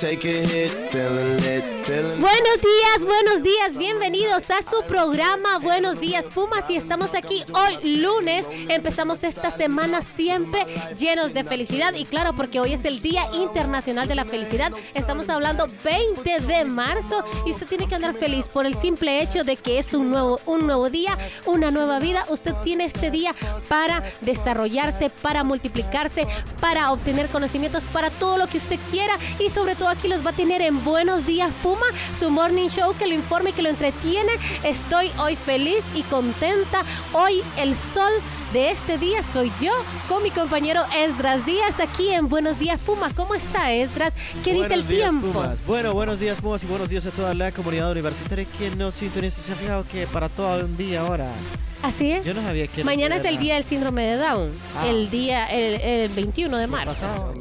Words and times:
take 0.00 0.24
a 0.24 0.28
hit, 0.28 0.70
feeling 0.90 1.36
lit, 1.40 1.69
Buenos 1.90 2.20
días, 2.20 3.04
buenos 3.04 3.42
días, 3.42 3.76
bienvenidos 3.76 4.48
a 4.52 4.62
su 4.62 4.84
programa 4.86 5.58
Buenos 5.58 5.98
días 5.98 6.26
Pumas 6.32 6.70
y 6.70 6.76
estamos 6.76 7.16
aquí 7.16 7.42
hoy 7.52 7.96
lunes, 7.96 8.46
empezamos 8.68 9.24
esta 9.24 9.50
semana 9.50 10.00
siempre 10.00 10.64
llenos 10.96 11.34
de 11.34 11.42
felicidad 11.42 11.92
y 11.94 12.04
claro 12.04 12.32
porque 12.36 12.60
hoy 12.60 12.74
es 12.74 12.84
el 12.84 13.02
Día 13.02 13.24
Internacional 13.34 14.06
de 14.06 14.14
la 14.14 14.24
Felicidad, 14.24 14.70
estamos 14.94 15.28
hablando 15.28 15.66
20 15.82 16.38
de 16.38 16.64
marzo 16.64 17.24
y 17.44 17.50
usted 17.50 17.66
tiene 17.66 17.88
que 17.88 17.96
andar 17.96 18.14
feliz 18.14 18.46
por 18.46 18.66
el 18.66 18.76
simple 18.76 19.20
hecho 19.20 19.42
de 19.42 19.56
que 19.56 19.80
es 19.80 19.92
un 19.92 20.10
nuevo, 20.10 20.38
un 20.46 20.68
nuevo 20.68 20.90
día, 20.90 21.18
una 21.44 21.72
nueva 21.72 21.98
vida, 21.98 22.24
usted 22.28 22.54
tiene 22.62 22.84
este 22.84 23.10
día 23.10 23.34
para 23.68 24.00
desarrollarse, 24.20 25.10
para 25.10 25.42
multiplicarse, 25.42 26.24
para 26.60 26.92
obtener 26.92 27.26
conocimientos, 27.26 27.82
para 27.82 28.10
todo 28.10 28.38
lo 28.38 28.46
que 28.46 28.58
usted 28.58 28.78
quiera 28.92 29.18
y 29.40 29.48
sobre 29.48 29.74
todo 29.74 29.88
aquí 29.88 30.06
los 30.06 30.24
va 30.24 30.30
a 30.30 30.34
tener 30.34 30.62
en 30.62 30.84
Buenos 30.84 31.26
días 31.26 31.50
Su 32.18 32.30
morning 32.30 32.68
show 32.68 32.94
que 32.98 33.06
lo 33.06 33.14
informe, 33.14 33.52
que 33.52 33.62
lo 33.62 33.68
entretiene. 33.70 34.32
Estoy 34.64 35.10
hoy 35.18 35.36
feliz 35.36 35.84
y 35.94 36.02
contenta. 36.02 36.82
Hoy 37.12 37.42
el 37.58 37.74
sol 37.76 38.12
de 38.52 38.70
este 38.70 38.98
día 38.98 39.22
soy 39.22 39.52
yo 39.60 39.72
con 40.08 40.22
mi 40.22 40.30
compañero 40.30 40.82
Esdras 40.96 41.46
Díaz 41.46 41.78
aquí 41.80 42.08
en 42.10 42.28
Buenos 42.28 42.58
días 42.58 42.78
Puma. 42.80 43.10
¿Cómo 43.14 43.34
está 43.34 43.72
Esdras? 43.72 44.14
¿Qué 44.44 44.52
dice 44.52 44.74
el 44.74 44.82
Buenos 44.82 44.88
días, 44.88 45.10
tiempo? 45.10 45.28
Pumas. 45.40 45.64
Bueno, 45.66 45.92
buenos 45.94 46.18
días 46.20 46.38
Pumas 46.40 46.62
y 46.64 46.66
buenos 46.66 46.88
días 46.88 47.06
a 47.06 47.10
toda 47.10 47.32
la 47.34 47.52
comunidad 47.52 47.90
universitaria 47.92 48.46
que 48.58 48.70
nos 48.76 48.94
sintoniza. 48.96 49.40
Se 49.42 49.52
ha 49.52 49.56
fijado 49.56 49.84
que 49.90 50.06
para 50.06 50.28
todo 50.28 50.64
un 50.64 50.76
día 50.76 51.00
ahora. 51.02 51.28
Así 51.82 52.10
es. 52.12 52.24
Yo 52.26 52.34
no 52.34 52.42
sabía 52.42 52.66
que 52.66 52.84
Mañana 52.84 53.16
es 53.16 53.24
el 53.24 53.38
día 53.38 53.54
del 53.54 53.64
síndrome 53.64 54.02
de 54.04 54.16
Down, 54.16 54.50
Ah. 54.76 54.86
el 54.86 55.08
día 55.10 55.46
el, 55.46 55.80
el 55.80 56.08
21 56.10 56.58
de 56.58 56.64
¿Qué 56.66 56.70
marzo. 56.70 56.92
pasado. 57.06 57.34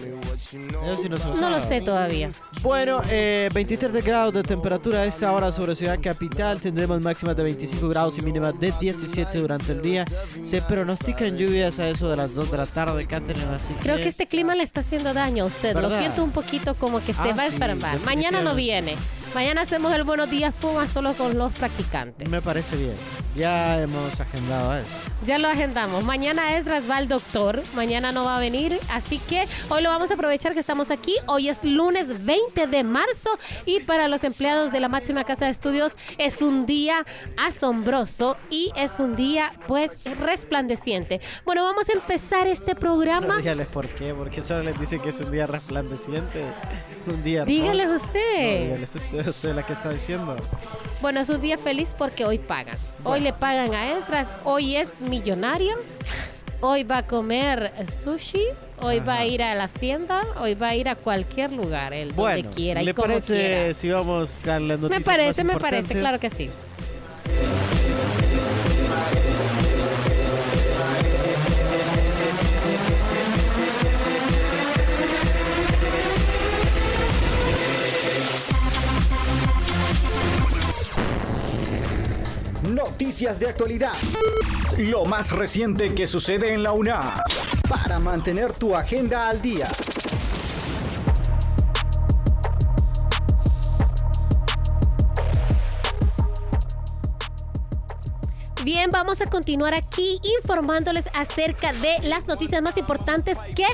Eso 0.51 1.01
sí 1.03 1.09
no, 1.09 1.17
se 1.17 1.27
lo 1.27 1.35
No 1.35 1.49
lo 1.49 1.59
sabe. 1.59 1.79
sé 1.79 1.81
todavía. 1.81 2.31
Bueno, 2.61 3.01
eh, 3.09 3.49
23 3.53 3.93
de 3.93 4.01
grados 4.01 4.33
de 4.33 4.43
temperatura 4.43 4.99
a 5.01 5.05
esta 5.05 5.31
hora 5.31 5.51
sobre 5.51 5.75
Ciudad 5.75 5.99
Capital. 6.01 6.59
Tendremos 6.59 7.01
máximas 7.01 7.35
de 7.35 7.43
25 7.43 7.87
grados 7.89 8.17
y 8.17 8.21
mínimas 8.21 8.59
de 8.59 8.73
17 8.79 9.37
durante 9.37 9.71
el 9.71 9.81
día. 9.81 10.05
Se 10.43 10.61
pronostican 10.61 11.37
lluvias 11.37 11.79
a 11.79 11.87
eso 11.89 12.09
de 12.09 12.15
las 12.17 12.33
2 12.35 12.51
de 12.51 12.57
la 12.57 12.65
tarde, 12.65 13.05
Catherine. 13.05 13.45
Así 13.53 13.73
Creo 13.75 13.97
que 13.97 14.07
este 14.07 14.27
clima 14.27 14.55
le 14.55 14.63
está 14.63 14.79
haciendo 14.81 15.13
daño 15.13 15.43
a 15.43 15.47
usted. 15.47 15.75
Lo 15.75 15.89
siento 15.97 16.23
un 16.23 16.31
poquito 16.31 16.75
como 16.75 16.99
que 17.03 17.13
se 17.13 17.21
Ah, 17.29 17.35
va 17.37 17.43
a 17.43 17.47
sí, 17.49 17.53
enfermar. 17.53 17.99
Mañana 18.01 18.41
no 18.41 18.55
viene. 18.55 18.95
Mañana 19.35 19.61
hacemos 19.61 19.93
el 19.93 20.03
Buenos 20.03 20.29
Días 20.31 20.53
Puma 20.59 20.87
solo 20.87 21.13
con 21.13 21.37
los 21.37 21.53
practicantes. 21.53 22.27
Me 22.27 22.41
parece 22.41 22.75
bien. 22.75 22.95
Ya 23.35 23.79
hemos 23.81 24.19
agendado 24.19 24.75
eso. 24.75 24.87
Ya 25.25 25.37
lo 25.37 25.49
agendamos. 25.49 26.03
Mañana 26.05 26.55
Esdras 26.55 26.89
va 26.89 26.95
al 26.97 27.07
doctor. 27.09 27.61
Mañana 27.75 28.11
no 28.11 28.23
va 28.23 28.37
a 28.37 28.39
venir. 28.39 28.79
Así 28.89 29.19
que 29.19 29.45
hoy 29.69 29.81
lo 29.83 29.89
vamos 29.89 30.09
a 30.11 30.13
aprovechar 30.13 30.53
que 30.53 30.59
estamos 30.61 30.91
aquí. 30.91 31.13
Hoy 31.27 31.49
es 31.49 31.63
lunes 31.65 32.25
20 32.25 32.67
de 32.67 32.83
marzo. 32.85 33.29
Y 33.65 33.81
para 33.81 34.07
los 34.07 34.23
empleados 34.23 34.71
de 34.71 34.79
la 34.79 34.87
máxima 34.87 35.25
casa 35.25 35.45
de 35.45 35.51
estudios 35.51 35.97
es 36.17 36.41
un 36.41 36.65
día 36.65 37.05
asombroso. 37.45 38.37
Y 38.49 38.71
es 38.77 38.99
un 38.99 39.15
día, 39.17 39.53
pues, 39.67 39.99
resplandeciente. 40.19 41.19
Bueno, 41.45 41.63
vamos 41.65 41.89
a 41.89 41.93
empezar 41.93 42.47
este 42.47 42.73
No 42.73 42.79
programa. 42.79 43.37
dígales 43.37 43.67
por 43.67 43.87
qué, 43.89 44.13
porque 44.13 44.41
solo 44.41 44.63
les 44.63 44.79
dice 44.79 44.99
que 44.99 45.09
es 45.09 45.19
un 45.19 45.31
día 45.31 45.47
resplandeciente. 45.47 46.43
Un 47.07 47.21
día. 47.23 47.43
Dígale 47.43 47.85
rojo. 47.85 47.97
usted. 47.97 48.59
No, 48.59 48.63
dígales 48.65 48.95
usted, 48.95 49.27
usted 49.27 49.55
la 49.55 49.63
que 49.63 49.73
está 49.73 49.89
diciendo. 49.89 50.35
Bueno, 51.01 51.19
es 51.21 51.29
un 51.29 51.41
día 51.41 51.57
feliz 51.57 51.93
porque 51.97 52.25
hoy 52.25 52.39
pagan. 52.39 52.77
Hoy 53.03 53.21
le 53.21 53.31
pagan 53.33 53.73
a 53.73 53.93
Esdras. 53.97 54.29
Hoy 54.43 54.75
es 54.75 54.99
millonario. 55.09 55.75
Hoy 56.61 56.83
va 56.83 56.99
a 56.99 57.07
comer 57.07 57.71
sushi. 58.03 58.43
Hoy 58.81 58.99
va 58.99 59.17
a 59.19 59.25
ir 59.25 59.41
a 59.43 59.55
la 59.55 59.65
hacienda. 59.65 60.21
Hoy 60.39 60.53
va 60.55 60.69
a 60.69 60.75
ir 60.75 60.87
a 60.89 60.95
cualquier 60.95 61.51
lugar, 61.51 61.93
él 61.93 62.09
donde 62.09 62.21
Bueno, 62.21 62.49
quiera 62.49 62.81
¿le 62.81 62.91
y 62.91 62.93
como 62.93 63.07
parece 63.07 63.33
quiera. 63.33 63.73
si 63.73 63.89
vamos 63.89 64.45
a 64.47 64.59
las 64.59 64.61
Me 64.61 64.77
noticias 64.89 65.03
parece, 65.03 65.43
más 65.43 65.55
me 65.55 65.59
parece, 65.59 65.99
claro 65.99 66.19
que 66.19 66.29
sí. 66.29 66.49
Noticias 83.19 83.39
de 83.41 83.49
actualidad. 83.49 83.91
Lo 84.77 85.03
más 85.03 85.33
reciente 85.33 85.93
que 85.93 86.07
sucede 86.07 86.53
en 86.53 86.63
la 86.63 86.71
UNA. 86.71 87.01
Para 87.67 87.99
mantener 87.99 88.53
tu 88.53 88.73
agenda 88.73 89.27
al 89.27 89.41
día. 89.41 89.67
Bien, 98.63 98.89
vamos 98.89 99.19
a 99.19 99.25
continuar 99.25 99.73
aquí 99.73 100.21
informándoles 100.41 101.09
acerca 101.13 101.73
de 101.73 101.97
las 102.03 102.25
noticias 102.25 102.61
más 102.61 102.77
importantes 102.77 103.37
que 103.53 103.65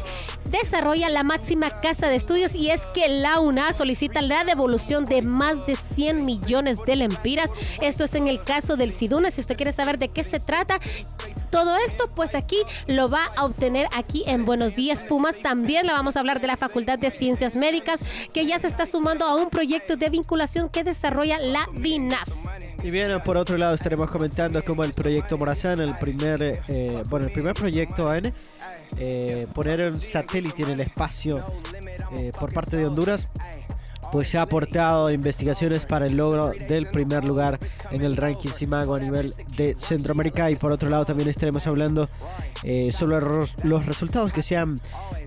desarrolla 0.50 1.09
la 1.09 1.23
máxima 1.23 1.69
casa 1.81 2.07
de 2.07 2.16
estudios 2.16 2.56
y 2.56 2.69
es 2.69 2.81
que 2.94 3.07
la 3.07 3.39
UNA 3.39 3.73
solicita 3.73 4.22
la 4.22 4.44
devolución 4.44 5.06
de 5.06 5.22
más 5.22 5.66
de 5.66 5.75
100 5.75 6.25
millones 6.25 6.78
de 6.85 6.95
lempiras. 6.95 7.50
Esto 7.81 8.03
es 8.03 8.13
en 8.16 8.28
el 8.28 8.41
caso 8.41 8.78
del 8.78 8.91
SIDUNA. 8.91 9.31
Si 9.31 9.41
usted 9.41 9.55
quiere 9.55 9.73
saber 9.73 9.97
de 9.97 10.09
qué 10.09 10.23
se 10.23 10.39
trata, 10.39 10.79
todo 11.50 11.78
esto, 11.78 12.09
pues 12.13 12.35
aquí 12.35 12.57
lo 12.88 13.09
va 13.09 13.25
a 13.38 13.45
obtener 13.45 13.88
aquí 13.95 14.23
en 14.28 14.45
Buenos 14.45 14.75
Días 14.75 15.03
Pumas. 15.03 15.39
También 15.41 15.85
le 15.85 15.94
vamos 15.94 16.17
a 16.17 16.19
hablar 16.19 16.41
de 16.41 16.47
la 16.47 16.57
Facultad 16.57 17.00
de 17.00 17.09
Ciencias 17.11 17.55
Médicas, 17.55 18.01
que 18.34 18.45
ya 18.45 18.59
se 18.59 18.67
está 18.67 18.85
sumando 18.85 19.25
a 19.25 19.35
un 19.35 19.50
proyecto 19.50 19.95
de 19.95 20.09
vinculación 20.09 20.69
que 20.69 20.84
desarrolla 20.84 21.39
la 21.39 21.66
DINAF. 21.73 22.28
Y 22.84 22.91
bien, 22.91 23.11
por 23.25 23.38
otro 23.38 23.57
lado 23.57 23.73
estaremos 23.73 24.11
comentando 24.11 24.61
cómo 24.63 24.84
el 24.84 24.94
proyecto 24.94 25.38
Morazán, 25.38 25.79
el 25.79 25.97
primer, 25.97 26.61
eh, 26.67 27.03
bueno, 27.09 27.25
el 27.25 27.31
primer 27.31 27.53
proyecto 27.53 28.13
en 28.13 28.34
eh, 28.97 29.47
poner 29.53 29.91
un 29.91 30.00
satélite 30.00 30.63
en 30.63 30.72
el 30.72 30.79
espacio 30.81 31.44
eh, 32.18 32.31
por 32.40 32.53
parte 32.53 32.78
de 32.78 32.85
Honduras, 32.85 33.28
pues 34.12 34.29
se 34.29 34.38
ha 34.38 34.44
aportado 34.44 35.12
investigaciones 35.12 35.85
para 35.85 36.06
el 36.06 36.16
logro 36.16 36.51
del 36.69 36.88
primer 36.88 37.25
lugar 37.25 37.59
en 37.91 38.01
el 38.01 38.16
ranking 38.16 38.50
Simago 38.50 38.96
a 38.96 39.00
nivel 39.00 39.34
de 39.57 39.75
Centroamérica. 39.78 40.50
Y 40.51 40.56
por 40.56 40.72
otro 40.72 40.90
lado 40.90 41.06
también 41.06 41.29
estaremos 41.29 41.66
hablando 41.68 42.07
eh, 42.63 42.91
sobre 42.91 43.19
los, 43.63 43.85
resultados 43.85 44.31
que 44.31 44.41
se 44.41 44.57
han 44.57 44.79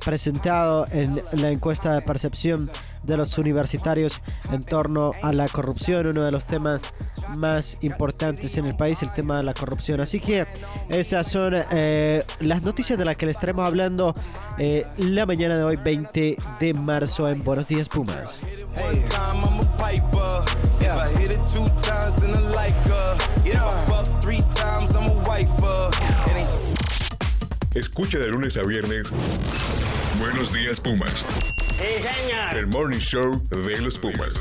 presentado 0.05 0.87
en 0.91 1.21
la 1.33 1.51
encuesta 1.51 1.95
de 1.95 2.03
percepción 2.03 2.71
de 3.09 3.17
los 3.17 3.37
universitarios 3.39 4.21
en 4.53 4.63
torno 4.63 5.11
a 5.23 5.33
la 5.33 5.49
corrupción, 5.49 6.07
uno 6.07 6.23
de 6.23 6.31
los 6.31 6.47
temas 6.47 6.83
más 7.39 7.77
importantes 7.81 8.57
en 8.59 8.67
el 8.67 8.77
país, 8.77 9.03
el 9.03 9.13
tema 9.13 9.39
de 9.39 9.43
la 9.43 9.55
corrupción. 9.55 10.01
Así 10.01 10.21
que 10.21 10.47
esas 10.89 11.27
son 11.27 11.55
eh, 11.73 12.25
las 12.41 12.63
noticias 12.63 12.99
de 12.99 13.05
las 13.05 13.17
que 13.17 13.27
les 13.27 13.35
estaremos 13.37 13.67
hablando 13.67 14.15
eh, 14.59 14.85
la 14.99 15.27
mañana 15.27 15.57
de 15.57 15.65
hoy, 15.65 15.77
20 15.77 16.37
de 16.61 16.75
marzo, 16.75 17.29
en 17.29 17.43
Buenos 17.43 17.67
Días 17.67 17.89
Pumas. 17.89 18.39
Escucha 27.75 28.19
de 28.19 28.28
lunes 28.28 28.57
a 28.57 28.63
viernes. 28.63 29.13
Buenos 30.19 30.53
días, 30.53 30.81
Pumas. 30.81 31.25
Sí, 31.78 32.03
señor. 32.03 32.57
El 32.57 32.66
morning 32.66 32.98
show 32.98 33.41
de 33.51 33.80
los 33.80 33.98
Pumas. 33.98 34.34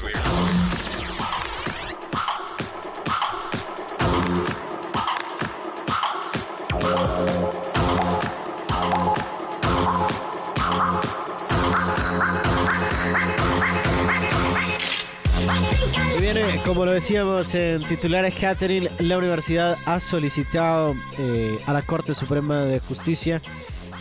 Y 16.18 16.22
viene, 16.22 16.60
como 16.66 16.86
lo 16.86 16.92
decíamos 16.94 17.54
en 17.54 17.84
titulares, 17.84 18.34
Catherine, 18.34 18.90
la 18.98 19.20
universidad 19.20 19.78
ha 19.86 20.00
solicitado 20.00 20.96
eh, 21.20 21.60
a 21.68 21.74
la 21.74 21.84
Corte 21.84 22.16
Suprema 22.16 22.62
de 22.62 22.80
Justicia 22.80 23.44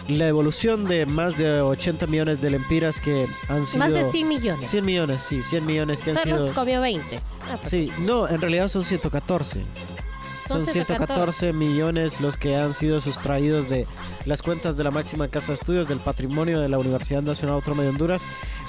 la 0.08 0.26
devolución 0.26 0.84
de 0.84 1.06
más 1.06 1.36
de 1.36 1.60
80 1.60 2.06
millones 2.06 2.40
de 2.40 2.50
lempiras 2.50 3.00
que 3.00 3.26
han 3.48 3.66
sido... 3.66 3.78
Más 3.78 3.92
de 3.92 4.10
100 4.10 4.28
millones. 4.28 4.70
100 4.70 4.84
millones, 4.84 5.20
sí, 5.28 5.42
100 5.42 5.66
millones 5.66 6.00
que 6.00 6.10
han 6.10 6.18
Solo 6.18 6.40
sido... 6.42 6.54
comió 6.54 6.80
20. 6.80 7.16
Ah, 7.50 7.56
pues, 7.60 7.70
Sí, 7.70 7.90
no, 8.00 8.28
en 8.28 8.40
realidad 8.40 8.68
son 8.68 8.84
114. 8.84 9.62
Son 10.46 10.60
Son 10.60 10.72
114 10.72 11.52
millones 11.52 12.20
los 12.20 12.36
que 12.36 12.56
han 12.56 12.72
sido 12.72 13.00
sustraídos 13.00 13.68
de 13.68 13.84
las 14.26 14.42
cuentas 14.42 14.76
de 14.76 14.84
la 14.84 14.92
máxima 14.92 15.26
casa 15.26 15.48
de 15.48 15.54
estudios 15.54 15.88
del 15.88 15.98
patrimonio 15.98 16.60
de 16.60 16.68
la 16.68 16.78
Universidad 16.78 17.22
Nacional 17.22 17.56
Autónoma 17.56 17.82
de 17.82 17.88
Honduras. 17.88 18.22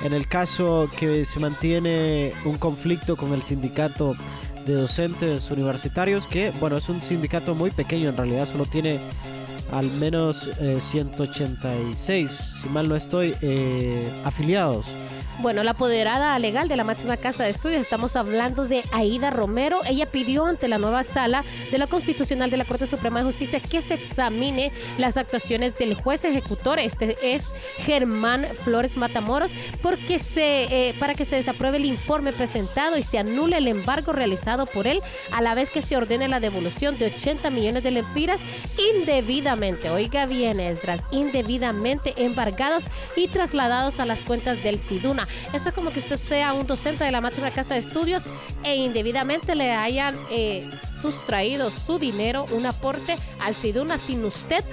En 0.04 0.14
el 0.14 0.28
caso 0.28 0.90
que 0.98 1.24
se 1.24 1.40
mantiene 1.40 2.34
un 2.46 2.58
conflicto 2.58 3.16
con 3.16 3.32
el 3.34 3.44
sindicato 3.44 4.16
de 4.66 4.74
docentes 4.74 5.52
universitarios, 5.52 6.26
que 6.26 6.52
bueno, 6.60 6.78
es 6.78 6.90
un 6.90 7.02
sindicato 7.02 7.54
muy 7.54 7.70
pequeño, 7.70 8.10
en 8.10 8.18
realidad 8.18 8.48
solo 8.48 8.66
tiene 8.66 9.00
al 9.72 9.90
menos 9.92 10.50
eh, 10.60 10.80
186, 10.80 12.30
si 12.62 12.70
mal 12.70 12.88
no 12.88 12.96
estoy, 12.96 13.36
eh, 13.42 14.10
afiliados. 14.24 14.88
Bueno, 15.40 15.64
la 15.64 15.72
apoderada 15.72 16.38
legal 16.40 16.68
de 16.68 16.76
la 16.76 16.84
máxima 16.84 17.16
casa 17.16 17.44
de 17.44 17.52
estudios, 17.52 17.82
estamos 17.82 18.16
hablando 18.16 18.66
de 18.68 18.84
Aida 18.92 19.30
Romero. 19.30 19.82
Ella 19.86 20.10
pidió 20.10 20.46
ante 20.46 20.68
la 20.68 20.80
nueva 20.80 21.04
sala 21.04 21.44
de 21.70 21.78
la 21.78 21.86
Constitucional 21.86 22.50
de 22.50 22.58
la 22.58 22.66
Corte 22.66 22.88
Suprema 22.88 23.20
de 23.20 23.26
Justicia 23.26 23.60
que 23.60 23.84
se 23.84 23.94
examine 23.94 24.72
las 24.98 25.16
actuaciones 25.16 25.78
del 25.78 25.94
juez 25.94 26.24
ejecutor. 26.24 26.80
Este 26.80 27.18
es 27.22 27.54
Germán 27.78 28.48
Flores 28.64 28.98
Matamoros, 28.98 29.52
porque 29.84 30.18
se, 30.18 30.64
eh, 30.90 30.96
para 31.00 31.14
que 31.14 31.24
se 31.24 31.36
desapruebe 31.36 31.78
el 31.78 31.86
informe 31.86 32.34
presentado 32.34 32.98
y 32.98 33.04
se 33.04 33.20
anule 33.20 33.58
el 33.58 33.68
embargo 33.68 34.14
realizado 34.14 34.66
por 34.66 34.88
él, 34.88 35.02
a 35.32 35.42
la 35.42 35.54
vez 35.54 35.70
que 35.70 35.84
se 35.84 35.98
ordene 35.98 36.28
la 36.28 36.40
devolución 36.40 36.98
de 36.98 37.08
80 37.16 37.52
millones 37.52 37.84
de 37.84 37.92
lempiras 37.92 38.42
indebidamente, 38.96 39.92
oiga 39.92 40.26
bien, 40.26 40.60
Esdras, 40.60 41.02
indebidamente 41.12 42.16
embargados 42.18 42.86
y 43.16 43.28
trasladados 43.28 44.00
a 44.00 44.06
las 44.06 44.24
cuentas 44.24 44.64
del 44.64 44.80
SIDUNA. 44.80 45.27
Eso 45.54 45.70
es 45.70 45.76
como 45.76 45.92
que 45.92 46.00
usted 46.00 46.18
sea 46.18 46.54
un 46.54 46.68
docente 46.68 47.04
de 47.04 47.12
la 47.12 47.22
máxima 47.22 47.52
casa 47.52 47.74
de 47.74 47.80
estudios 47.80 48.24
e 48.64 48.76
indebidamente 48.76 49.56
le 49.56 49.72
hayan 49.74 50.16
eh, 50.32 50.68
sustraído 51.02 51.72
su 51.72 52.00
dinero, 52.00 52.46
un 52.52 52.66
aporte 52.66 53.18
al 53.40 53.56
SIDUNA 53.56 53.98
sin 53.98 54.26
usted 54.26 54.64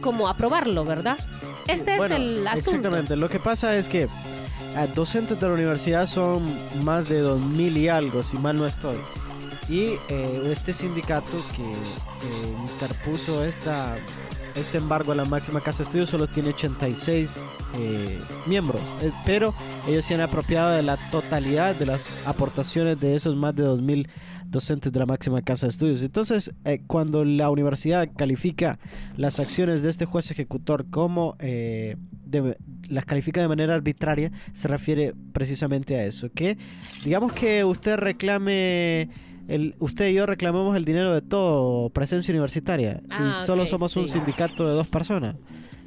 como 0.00 0.28
aprobarlo, 0.28 0.84
¿verdad? 0.84 1.18
Este 1.66 1.96
Bueno, 1.96 2.14
es 2.14 2.20
el 2.20 2.46
asunto. 2.46 2.70
Exactamente. 2.70 3.16
Lo 3.16 3.28
que 3.28 3.38
pasa 3.38 3.76
es 3.76 3.88
que 3.88 4.02
eh, 4.02 4.88
docentes 4.94 5.38
de 5.38 5.46
la 5.46 5.54
universidad 5.54 6.06
son 6.06 6.58
más 6.84 7.08
de 7.08 7.22
2.000 7.22 7.76
y 7.76 7.88
algo, 7.88 8.22
si 8.22 8.38
mal 8.38 8.56
no 8.56 8.66
estoy. 8.66 8.96
Y 9.70 9.98
eh, 10.08 10.48
este 10.50 10.72
sindicato 10.72 11.36
que 11.54 11.62
eh, 11.62 12.56
interpuso 12.72 13.44
esta, 13.44 13.96
este 14.56 14.78
embargo 14.78 15.12
a 15.12 15.14
la 15.14 15.24
máxima 15.24 15.60
casa 15.60 15.78
de 15.78 15.84
estudios 15.84 16.10
solo 16.10 16.26
tiene 16.26 16.48
86 16.48 17.30
eh, 17.74 18.18
miembros. 18.46 18.82
Pero 19.24 19.54
ellos 19.88 20.04
se 20.04 20.14
han 20.14 20.20
apropiado 20.20 20.70
de 20.70 20.82
la 20.82 20.96
totalidad 21.10 21.74
de 21.74 21.86
las 21.86 22.26
aportaciones 22.26 23.00
de 23.00 23.14
esos 23.14 23.36
más 23.36 23.54
de 23.56 23.64
2.000 23.64 24.08
docentes 24.46 24.92
de 24.92 24.98
la 24.98 25.06
máxima 25.06 25.42
casa 25.42 25.66
de 25.66 25.70
estudios. 25.70 26.02
Entonces, 26.02 26.52
eh, 26.64 26.80
cuando 26.86 27.24
la 27.24 27.50
universidad 27.50 28.08
califica 28.16 28.78
las 29.16 29.38
acciones 29.38 29.82
de 29.82 29.90
este 29.90 30.06
juez 30.06 30.30
ejecutor 30.30 30.86
como 30.90 31.36
eh, 31.38 31.96
de- 32.26 32.56
las 32.88 33.04
califica 33.04 33.40
de 33.40 33.46
manera 33.48 33.74
arbitraria, 33.76 34.32
se 34.52 34.66
refiere 34.66 35.14
precisamente 35.32 35.96
a 35.96 36.04
eso. 36.04 36.28
Que 36.34 36.58
digamos 37.04 37.32
que 37.32 37.64
usted 37.64 37.96
reclame, 37.96 39.08
el, 39.46 39.76
usted 39.78 40.08
y 40.10 40.14
yo 40.14 40.26
reclamamos 40.26 40.76
el 40.76 40.84
dinero 40.84 41.14
de 41.14 41.22
todo 41.22 41.90
presencia 41.90 42.32
universitaria 42.32 43.00
Ah, 43.08 43.32
y 43.42 43.46
solo 43.46 43.62
ok, 43.62 43.68
somos 43.68 43.96
un 43.96 44.08
sindicato 44.08 44.66
de 44.68 44.74
dos 44.74 44.88
personas 44.88 45.36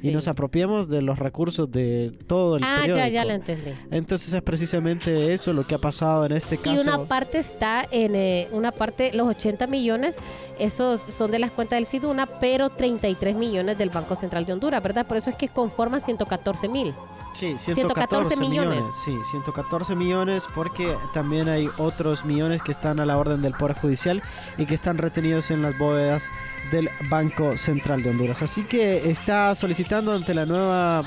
Sí. 0.04 0.10
y 0.10 0.12
nos 0.14 0.28
apropiamos 0.28 0.88
de 0.88 1.02
los 1.02 1.18
recursos 1.18 1.70
de 1.70 2.12
todo 2.26 2.56
el 2.56 2.64
Ah, 2.64 2.76
periódico. 2.82 3.06
ya, 3.06 3.08
ya 3.08 3.24
lo 3.24 3.32
entendí. 3.32 3.72
Entonces 3.90 4.32
es 4.32 4.42
precisamente 4.42 5.32
eso 5.32 5.52
lo 5.52 5.66
que 5.66 5.74
ha 5.74 5.78
pasado 5.78 6.26
en 6.26 6.32
este 6.32 6.56
caso. 6.58 6.72
Y 6.74 6.78
una 6.78 7.04
parte 7.04 7.38
está 7.38 7.86
en 7.90 8.14
eh, 8.14 8.48
una 8.52 8.70
parte, 8.72 9.12
los 9.14 9.26
80 9.28 9.66
millones, 9.66 10.16
esos 10.58 11.00
son 11.00 11.30
de 11.30 11.38
las 11.38 11.50
cuentas 11.50 11.76
del 11.78 11.86
SIDUNA, 11.86 12.26
pero 12.40 12.70
33 12.70 13.34
millones 13.34 13.78
del 13.78 13.90
Banco 13.90 14.14
Central 14.14 14.44
de 14.46 14.52
Honduras, 14.52 14.82
¿verdad? 14.82 15.06
Por 15.06 15.16
eso 15.16 15.30
es 15.30 15.36
que 15.36 15.48
conforman 15.48 16.00
114 16.00 16.68
mil. 16.68 16.92
Sí, 17.34 17.56
114 17.58 18.36
millones. 18.36 18.84
Sí, 19.04 19.12
114 19.32 19.96
millones 19.96 20.44
porque 20.54 20.94
también 21.12 21.48
hay 21.48 21.68
otros 21.78 22.24
millones 22.24 22.62
que 22.62 22.70
están 22.70 23.00
a 23.00 23.04
la 23.04 23.18
orden 23.18 23.42
del 23.42 23.54
Poder 23.54 23.76
Judicial 23.76 24.22
y 24.56 24.66
que 24.66 24.74
están 24.74 24.98
retenidos 24.98 25.50
en 25.50 25.60
las 25.62 25.76
bóvedas 25.76 26.22
del 26.70 26.90
Banco 27.08 27.56
Central 27.56 28.02
de 28.02 28.10
Honduras. 28.10 28.42
Así 28.42 28.64
que 28.64 29.10
está 29.10 29.54
solicitando 29.54 30.12
ante 30.12 30.34
la 30.34 30.46
nueva 30.46 31.02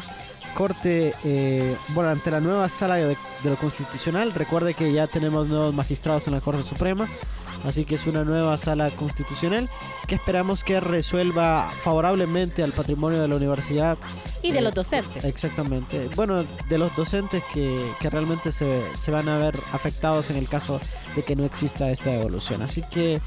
Corte, 0.55 1.13
eh, 1.23 1.75
bueno, 1.89 2.09
ante 2.09 2.31
la 2.31 2.39
nueva 2.39 2.67
sala 2.67 2.95
de, 2.95 3.09
de 3.09 3.49
lo 3.49 3.55
constitucional. 3.57 4.33
Recuerde 4.33 4.73
que 4.73 4.91
ya 4.91 5.05
tenemos 5.05 5.47
nuevos 5.47 5.73
magistrados 5.73 6.27
en 6.27 6.33
la 6.33 6.41
Corte 6.41 6.63
Suprema. 6.63 7.07
Así 7.65 7.85
que 7.85 7.95
es 7.95 8.07
una 8.07 8.23
nueva 8.23 8.55
sala 8.57 8.91
constitucional 8.91 9.69
que 10.07 10.15
esperamos 10.15 10.63
que 10.63 10.79
resuelva 10.79 11.69
favorablemente 11.83 12.63
al 12.63 12.71
patrimonio 12.71 13.21
de 13.21 13.27
la 13.27 13.35
universidad 13.35 13.97
Y 14.41 14.51
de 14.51 14.59
Eh, 14.59 14.61
los 14.61 14.73
docentes. 14.73 15.25
Exactamente. 15.25 16.09
Bueno, 16.15 16.43
de 16.43 16.77
los 16.77 16.95
docentes 16.95 17.43
que, 17.53 17.77
que 17.99 18.09
realmente 18.09 18.51
se, 18.51 18.81
se 18.99 19.11
van 19.11 19.27
a 19.27 19.37
ver 19.39 19.55
afectados 19.73 20.29
en 20.29 20.37
el 20.37 20.47
caso 20.47 20.79
de 21.15 21.23
que 21.23 21.35
no 21.35 21.43
exista 21.45 21.89
esta 21.91 22.11
devolución. 22.11 22.61
Así 22.61 22.83
que, 22.91 23.19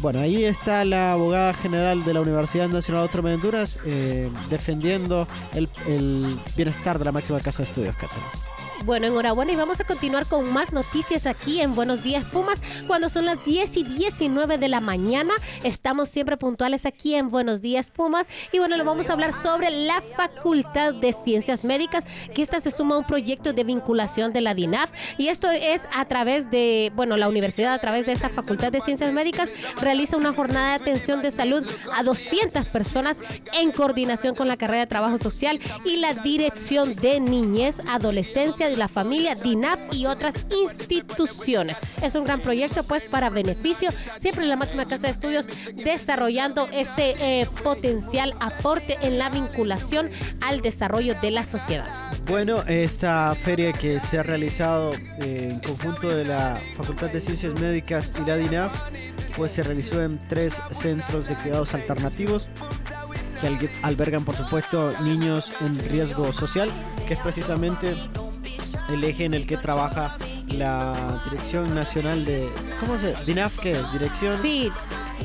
bueno, 0.00 0.20
ahí 0.20 0.44
está 0.44 0.84
la 0.84 1.12
abogada 1.12 1.52
general 1.54 2.04
de 2.04 2.14
la 2.14 2.20
Universidad 2.20 2.68
Nacional 2.68 3.08
de 3.12 3.34
Honduras 3.34 3.78
eh, 3.84 4.30
defendiendo 4.48 5.28
el, 5.52 5.68
el 5.86 6.36
bienestar 6.56 6.98
de 6.98 7.04
la 7.04 7.12
máxima 7.12 7.40
casa 7.40 7.58
de 7.58 7.64
estudios 7.64 7.94
catalán. 7.96 8.53
Bueno, 8.84 9.06
enhorabuena 9.06 9.50
y 9.50 9.56
vamos 9.56 9.80
a 9.80 9.84
continuar 9.84 10.26
con 10.26 10.52
más 10.52 10.74
noticias 10.74 11.24
aquí 11.24 11.62
en 11.62 11.74
Buenos 11.74 12.02
Días 12.02 12.22
Pumas 12.24 12.62
cuando 12.86 13.08
son 13.08 13.24
las 13.24 13.42
10 13.42 13.78
y 13.78 13.84
19 13.84 14.58
de 14.58 14.68
la 14.68 14.80
mañana. 14.80 15.32
Estamos 15.62 16.10
siempre 16.10 16.36
puntuales 16.36 16.84
aquí 16.84 17.14
en 17.14 17.30
Buenos 17.30 17.62
Días 17.62 17.90
Pumas 17.90 18.28
y 18.52 18.58
bueno, 18.58 18.76
le 18.76 18.82
vamos 18.82 19.08
a 19.08 19.14
hablar 19.14 19.32
sobre 19.32 19.70
la 19.70 20.02
Facultad 20.02 20.92
de 20.92 21.14
Ciencias 21.14 21.64
Médicas, 21.64 22.04
que 22.34 22.42
esta 22.42 22.60
se 22.60 22.70
suma 22.70 22.96
a 22.96 22.98
un 22.98 23.06
proyecto 23.06 23.54
de 23.54 23.64
vinculación 23.64 24.34
de 24.34 24.42
la 24.42 24.52
DINAF 24.52 24.90
y 25.16 25.28
esto 25.28 25.50
es 25.50 25.88
a 25.90 26.04
través 26.04 26.50
de, 26.50 26.92
bueno, 26.94 27.16
la 27.16 27.30
universidad 27.30 27.72
a 27.72 27.78
través 27.78 28.04
de 28.04 28.12
esta 28.12 28.28
Facultad 28.28 28.70
de 28.70 28.82
Ciencias 28.82 29.14
Médicas 29.14 29.48
realiza 29.80 30.18
una 30.18 30.34
jornada 30.34 30.76
de 30.76 30.82
atención 30.82 31.22
de 31.22 31.30
salud 31.30 31.66
a 31.90 32.02
200 32.02 32.66
personas 32.66 33.18
en 33.58 33.72
coordinación 33.72 34.34
con 34.34 34.46
la 34.46 34.58
carrera 34.58 34.80
de 34.80 34.88
Trabajo 34.88 35.16
Social 35.16 35.58
y 35.86 35.96
la 35.96 36.12
Dirección 36.12 36.94
de 36.96 37.18
Niñez, 37.18 37.80
Adolescencia 37.88 38.73
la 38.76 38.88
Familia, 38.88 39.34
DINAP 39.34 39.92
y 39.92 40.06
otras 40.06 40.34
instituciones. 40.50 41.76
Es 42.02 42.14
un 42.14 42.24
gran 42.24 42.40
proyecto 42.40 42.84
pues 42.84 43.06
para 43.06 43.30
beneficio 43.30 43.90
siempre 44.16 44.44
en 44.44 44.50
la 44.50 44.56
máxima 44.56 44.86
casa 44.86 45.06
de 45.06 45.12
estudios 45.12 45.46
desarrollando 45.74 46.68
ese 46.72 47.14
eh, 47.20 47.46
potencial 47.62 48.34
aporte 48.40 48.98
en 49.02 49.18
la 49.18 49.30
vinculación 49.30 50.10
al 50.40 50.60
desarrollo 50.60 51.14
de 51.20 51.30
la 51.30 51.44
sociedad. 51.44 51.88
Bueno, 52.26 52.62
esta 52.66 53.34
feria 53.34 53.72
que 53.72 54.00
se 54.00 54.18
ha 54.18 54.22
realizado 54.22 54.92
eh, 55.20 55.48
en 55.50 55.60
conjunto 55.60 56.08
de 56.08 56.24
la 56.24 56.60
Facultad 56.76 57.10
de 57.10 57.20
Ciencias 57.20 57.58
Médicas 57.60 58.12
y 58.20 58.28
la 58.28 58.36
DINAF, 58.36 58.72
pues 59.36 59.52
se 59.52 59.62
realizó 59.62 60.02
en 60.02 60.18
tres 60.18 60.54
centros 60.72 61.26
de 61.28 61.34
cuidados 61.34 61.74
alternativos 61.74 62.48
que 63.40 63.68
albergan, 63.82 64.24
por 64.24 64.36
supuesto, 64.36 64.92
niños 65.02 65.52
en 65.60 65.78
riesgo 65.90 66.32
social, 66.32 66.70
que 67.06 67.14
es 67.14 67.20
precisamente 67.20 67.94
el 68.90 69.02
eje 69.04 69.24
en 69.24 69.34
el 69.34 69.46
que 69.46 69.56
trabaja 69.56 70.16
la 70.48 71.20
Dirección 71.30 71.74
Nacional 71.74 72.24
de... 72.24 72.48
¿Cómo 72.80 72.98
se 72.98 73.14
DINAF 73.24 73.58
qué 73.58 73.72
es? 73.72 73.92
Dirección, 73.92 74.40
Sí, 74.42 74.70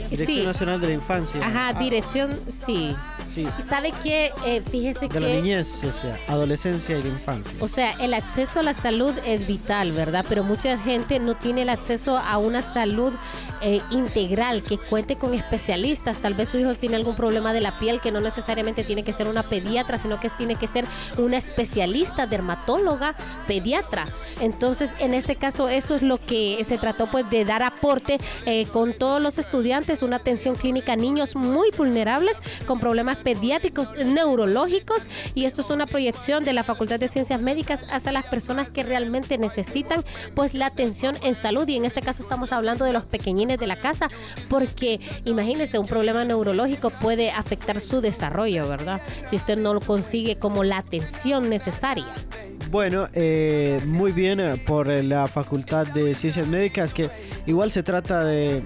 Dirección 0.10 0.39
sí. 0.39 0.46
Nacional 0.46 0.82
de 0.82 0.88
la 0.88 0.94
Infancia. 0.94 1.46
Ajá, 1.46 1.70
Ah, 1.70 1.74
dirección, 1.80 2.39
sí. 2.48 2.96
Sí, 3.29 3.48
Y 3.57 3.62
sabe 3.62 3.91
que, 4.03 4.31
eh, 4.45 4.62
fíjese 4.69 5.07
de 5.07 5.19
la 5.19 5.27
que... 5.27 5.36
niñez, 5.41 5.83
o 5.83 5.91
sea, 5.91 6.17
adolescencia 6.27 6.98
y 6.98 7.03
la 7.03 7.09
infancia. 7.09 7.53
O 7.59 7.67
sea, 7.67 7.91
el 7.93 8.13
acceso 8.13 8.59
a 8.59 8.63
la 8.63 8.74
salud 8.74 9.13
es 9.25 9.48
vital, 9.48 9.91
¿verdad? 9.91 10.25
Pero 10.27 10.43
mucha 10.43 10.77
gente 10.77 11.19
no 11.19 11.36
tiene 11.36 11.63
el 11.63 11.69
acceso 11.69 12.17
a 12.17 12.38
una 12.38 12.62
salud 12.62 13.13
eh, 13.62 13.81
integral 13.91 14.63
que 14.63 14.77
cuente 14.77 15.15
con 15.15 15.33
especialistas. 15.33 16.17
Tal 16.19 16.33
vez 16.33 16.50
su 16.50 16.57
hijo 16.57 16.75
tiene 16.75 16.95
algún 16.95 17.15
problema 17.15 17.53
de 17.53 17.62
la 17.62 17.77
piel 17.77 18.00
que 18.00 18.12
no 18.12 18.21
necesariamente 18.21 18.83
tiene 18.83 19.03
que 19.03 19.13
ser 19.13 19.27
una 19.27 19.43
pediatra, 19.43 19.98
sino 19.98 20.19
que 20.19 20.29
tiene 20.29 20.55
que 20.55 20.67
ser 20.67 20.86
una 21.17 21.38
especialista, 21.38 22.25
dermatóloga, 22.25 23.15
pediatra. 23.48 24.07
Entonces, 24.39 24.91
en 25.00 25.13
este 25.13 25.36
caso, 25.36 25.67
eso 25.67 25.95
es 25.95 26.01
lo 26.01 26.19
que 26.19 26.63
se 26.63 26.77
trató 26.77 27.07
pues 27.07 27.29
de 27.29 27.45
dar 27.45 27.63
aporte 27.63 28.17
eh, 28.45 28.65
con 28.67 28.93
todos 28.93 29.21
los 29.21 29.38
estudiantes, 29.38 30.01
una 30.01 30.17
atención 30.17 30.55
clínica 30.55 30.93
a 30.93 30.95
niños 30.95 31.36
muy 31.36 31.69
vulnerables 31.71 32.38
con 32.65 32.79
problemas 32.79 33.17
pediátricos 33.24 33.94
neurológicos 33.96 35.08
y 35.36 35.46
esto 35.46 35.62
es 35.62 35.70
una 35.70 35.86
proyección 35.86 36.44
de 36.44 36.54
la 36.54 36.64
Facultad 36.64 37.00
de 37.00 37.08
Ciencias 37.08 37.42
Médicas 37.42 37.86
hacia 37.92 38.12
las 38.12 38.26
personas 38.26 38.70
que 38.70 38.84
realmente 38.84 39.38
necesitan 39.38 40.04
pues 40.36 40.54
la 40.54 40.68
atención 40.68 41.16
en 41.22 41.36
salud 41.36 41.68
y 41.68 41.76
en 41.76 41.86
este 41.86 42.02
caso 42.02 42.22
estamos 42.22 42.52
hablando 42.52 42.86
de 42.86 42.94
los 42.94 43.06
pequeñines 43.06 43.60
de 43.60 43.68
la 43.68 43.76
casa 43.76 44.10
porque 44.50 45.00
imagínense 45.26 45.80
un 45.80 45.88
problema 45.88 46.26
neurológico 46.26 46.90
puede 46.90 47.32
afectar 47.32 47.80
su 47.80 48.02
desarrollo, 48.02 48.68
¿verdad? 48.68 49.02
Si 49.26 49.36
usted 49.36 49.58
no 49.58 49.74
lo 49.74 49.82
consigue 49.82 50.38
como 50.38 50.64
la 50.64 50.78
atención 50.78 51.50
necesaria. 51.50 52.08
Bueno, 52.72 53.08
eh, 53.14 53.82
muy 53.88 54.12
bien 54.12 54.40
eh, 54.40 54.62
por 54.68 54.92
eh, 54.92 55.02
la 55.02 55.26
Facultad 55.28 55.88
de 55.88 56.14
Ciencias 56.14 56.48
Médicas, 56.48 56.94
que 56.94 57.10
igual 57.48 57.72
se 57.72 57.82
trata 57.82 58.24
de, 58.24 58.64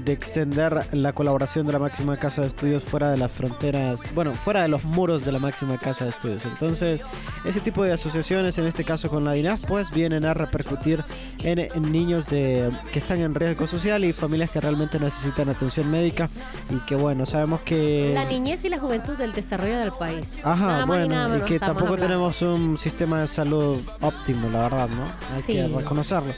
de 0.00 0.12
extender 0.12 0.86
la 0.92 1.12
colaboración 1.12 1.66
de 1.66 1.72
la 1.72 1.78
máxima 1.78 2.16
casa 2.18 2.40
de 2.42 2.48
estudios 2.48 2.82
fuera 2.84 3.10
de 3.10 3.16
las 3.16 3.30
fronteras, 3.30 4.00
bueno, 4.14 4.34
fuera 4.34 4.62
de 4.62 4.68
los 4.68 4.84
muros 4.84 5.24
de 5.24 5.32
la 5.32 5.38
máxima 5.38 5.76
casa 5.78 6.04
de 6.04 6.10
estudios. 6.10 6.44
Entonces, 6.44 7.00
ese 7.44 7.60
tipo 7.60 7.84
de 7.84 7.92
asociaciones, 7.92 8.58
en 8.58 8.66
este 8.66 8.84
caso 8.84 9.08
con 9.08 9.24
la 9.24 9.32
DINAF, 9.32 9.64
pues 9.66 9.90
vienen 9.90 10.24
a 10.24 10.34
repercutir 10.34 11.04
en, 11.42 11.58
en 11.58 11.92
niños 11.92 12.26
de, 12.30 12.70
que 12.92 12.98
están 12.98 13.18
en 13.20 13.34
riesgo 13.34 13.66
social 13.66 14.04
y 14.04 14.12
familias 14.12 14.50
que 14.50 14.60
realmente 14.60 14.98
necesitan 14.98 15.48
atención 15.48 15.90
médica 15.90 16.28
y 16.70 16.76
que 16.86 16.96
bueno, 16.96 17.26
sabemos 17.26 17.60
que... 17.62 18.10
La 18.14 18.24
niñez 18.24 18.64
y 18.64 18.68
la 18.68 18.78
juventud 18.78 19.14
del 19.16 19.32
desarrollo 19.32 19.78
del 19.78 19.92
país. 19.92 20.38
Ajá, 20.42 20.66
Nada 20.66 20.86
más 20.86 21.06
y 21.06 21.08
nada 21.08 21.28
bueno, 21.28 21.44
y 21.44 21.48
que 21.48 21.58
tampoco 21.58 21.96
tenemos 21.96 22.42
un 22.42 22.76
sistema 22.78 23.20
de 23.20 23.26
salud 23.26 23.80
óptimo, 24.00 24.48
la 24.50 24.62
verdad, 24.62 24.88
¿no? 24.88 25.04
Hay 25.34 25.40
Sí. 25.42 25.52
que 25.54 25.68
reconocerlo. 25.68 26.34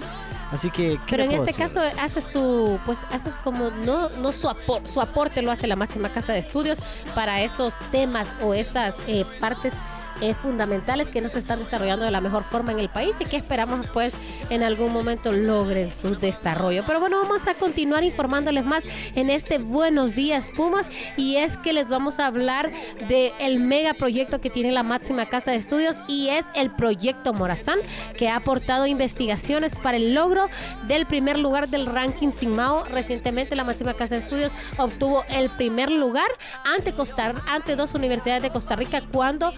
Así 0.53 0.71
que, 0.71 0.93
¿qué 1.07 1.17
Pero 1.17 1.25
en 1.25 1.33
este 1.33 1.47
decir? 1.47 1.65
caso 1.65 1.81
hace 2.01 2.23
su, 2.23 2.79
pues 2.87 3.05
hace 3.13 3.31
como, 3.43 3.71
no, 3.85 4.09
no 4.11 4.33
su, 4.33 4.47
apor- 4.47 4.87
su 4.87 5.01
aporte 5.01 5.43
lo 5.43 5.51
hace 5.51 5.67
la 5.67 5.75
máxima 5.77 6.09
casa 6.11 6.33
de 6.33 6.39
estudios 6.39 6.79
para 7.15 7.41
esos 7.43 7.75
temas 7.91 8.35
o 8.43 8.55
esas 8.55 8.99
eh, 9.09 9.25
partes 9.41 9.75
eh, 10.21 10.35
fundamentales 10.35 11.11
que 11.11 11.21
no 11.21 11.29
se 11.29 11.39
están 11.39 11.59
desarrollando 11.59 12.05
de 12.05 12.11
la 12.11 12.21
mejor 12.21 12.45
forma 12.45 12.73
en 12.73 12.79
el 12.79 12.89
país 12.89 13.17
y 13.21 13.25
que 13.25 13.37
esperamos 13.37 13.87
pues 13.93 14.15
en 14.51 14.63
algún 14.63 14.93
momento 14.93 15.33
logren 15.33 15.91
su 15.91 16.17
desarrollo. 16.17 16.85
Pero 16.87 17.01
bueno, 17.01 17.21
vamos 17.23 17.47
a 17.49 17.55
continuar 17.55 18.05
informándoles 18.05 18.65
más 18.65 18.85
en 19.15 19.31
este 19.31 19.59
Buenos 19.59 20.15
Días 20.15 20.49
Pumas 20.49 20.89
y 21.17 21.37
es 21.37 21.57
que 21.59 21.73
les 21.73 21.89
vamos 21.89 22.19
a 22.19 22.27
hablar 22.27 22.71
de 23.09 23.33
el 23.39 23.61
mega 23.61 23.95
proyecto 23.95 24.41
que 24.41 24.51
tiene 24.51 24.73
la 24.73 24.83
máxima 24.83 25.27
casa 25.27 25.51
de 25.51 25.59
estudios 25.59 26.03
y 26.09 26.29
es 26.29 26.47
el 26.55 26.71
proyecto 26.71 27.33
Morazán 27.33 27.79
que 28.17 28.29
ha 28.29 28.37
aportado 28.37 28.87
investigaciones 28.87 29.75
para 29.75 29.97
el 29.97 30.15
logro 30.15 30.49
del 30.89 31.07
primer 31.07 31.39
lugar 31.39 31.69
del 31.69 31.87
ranking 31.87 32.31
Sigmao. 32.31 32.85
Recientemente 32.85 33.57
la 33.57 33.65
máxima 33.65 33.95
casa 33.95 34.15
de 34.15 34.23
estudios 34.23 34.53
obtuvo 34.79 35.25
el 35.29 35.51
primer 35.51 35.91
lugar 35.91 36.29
ante 36.65 36.93
Costa, 36.93 37.35
ante 37.49 37.77
dos 37.77 37.95
universidades 37.95 38.43
de 38.43 38.51
Costa 38.51 38.77
Rica 38.77 39.03
cuando 39.13 39.53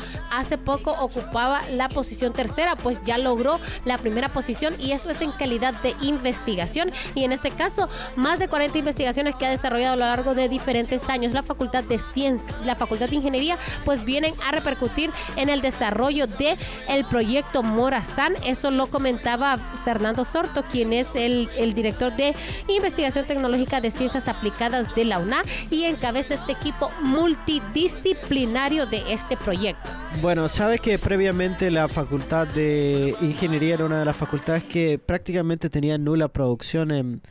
hace 0.49 0.57
poco 0.57 0.93
ocupaba 0.93 1.61
la 1.73 1.91
posición 1.91 2.33
tercera, 2.33 2.75
pues 2.75 3.03
ya 3.03 3.19
logró 3.19 3.61
la 3.85 3.99
primera 3.99 4.31
posición 4.31 4.75
y 4.79 4.93
esto 4.93 5.11
es 5.11 5.21
en 5.21 5.31
calidad 5.31 5.75
de 5.83 5.95
investigación 6.01 6.91
y 7.15 7.25
en 7.25 7.33
este 7.33 7.51
caso 7.51 7.91
más 8.17 8.39
de 8.39 8.49
40 8.49 8.79
investigaciones 8.79 9.35
que 9.35 9.45
ha 9.45 9.51
desarrollado 9.51 9.93
a 9.93 9.97
lo 9.97 10.07
largo 10.07 10.35
de 10.35 10.49
diferentes 10.49 11.07
años 11.11 11.35
la 11.35 11.43
Facultad 11.43 11.85
de 11.85 11.99
Ciencias, 11.99 12.57
la 12.65 12.77
Facultad 12.77 13.11
de 13.11 13.17
Ingeniería, 13.17 13.59
pues 13.85 14.07
vienen 14.07 14.33
a 14.47 14.51
repercutir 14.51 15.11
en 15.37 15.51
el 15.51 15.61
desarrollo 15.61 16.27
de 16.27 16.57
el 16.89 17.05
proyecto 17.05 17.63
Morazán. 17.63 18.33
Eso 18.47 18.71
lo 18.71 18.87
comentaba 18.87 19.59
Fernando 19.85 20.25
Sorto, 20.25 20.63
quien 20.63 20.95
es 20.95 21.15
el, 21.15 21.51
el 21.59 21.75
director 21.75 22.17
de 22.17 22.35
investigación 22.69 23.27
tecnológica 23.27 23.83
de 23.83 23.91
ciencias 23.91 24.29
aplicadas 24.29 24.95
de 24.95 25.05
la 25.05 25.19
UNA 25.19 25.43
y 25.71 25.85
encabeza 25.85 26.33
este 26.33 26.53
equipo 26.53 26.91
multidisciplinario 27.03 28.87
de 28.87 29.13
este 29.13 29.37
proyecto. 29.37 29.91
Bueno, 30.21 30.49
sabe 30.49 30.79
que 30.81 30.99
previamente 30.99 31.71
la 31.71 31.87
facultad 31.87 32.49
de 32.49 33.15
ingeniería 33.21 33.75
era 33.75 33.85
una 33.85 34.01
de 34.01 34.05
las 34.05 34.17
facultades 34.17 34.65
que 34.65 34.99
prácticamente 34.99 35.71
tenía 35.71 35.97
nula 35.97 36.27
producción 36.29 36.91
en, 36.91 37.23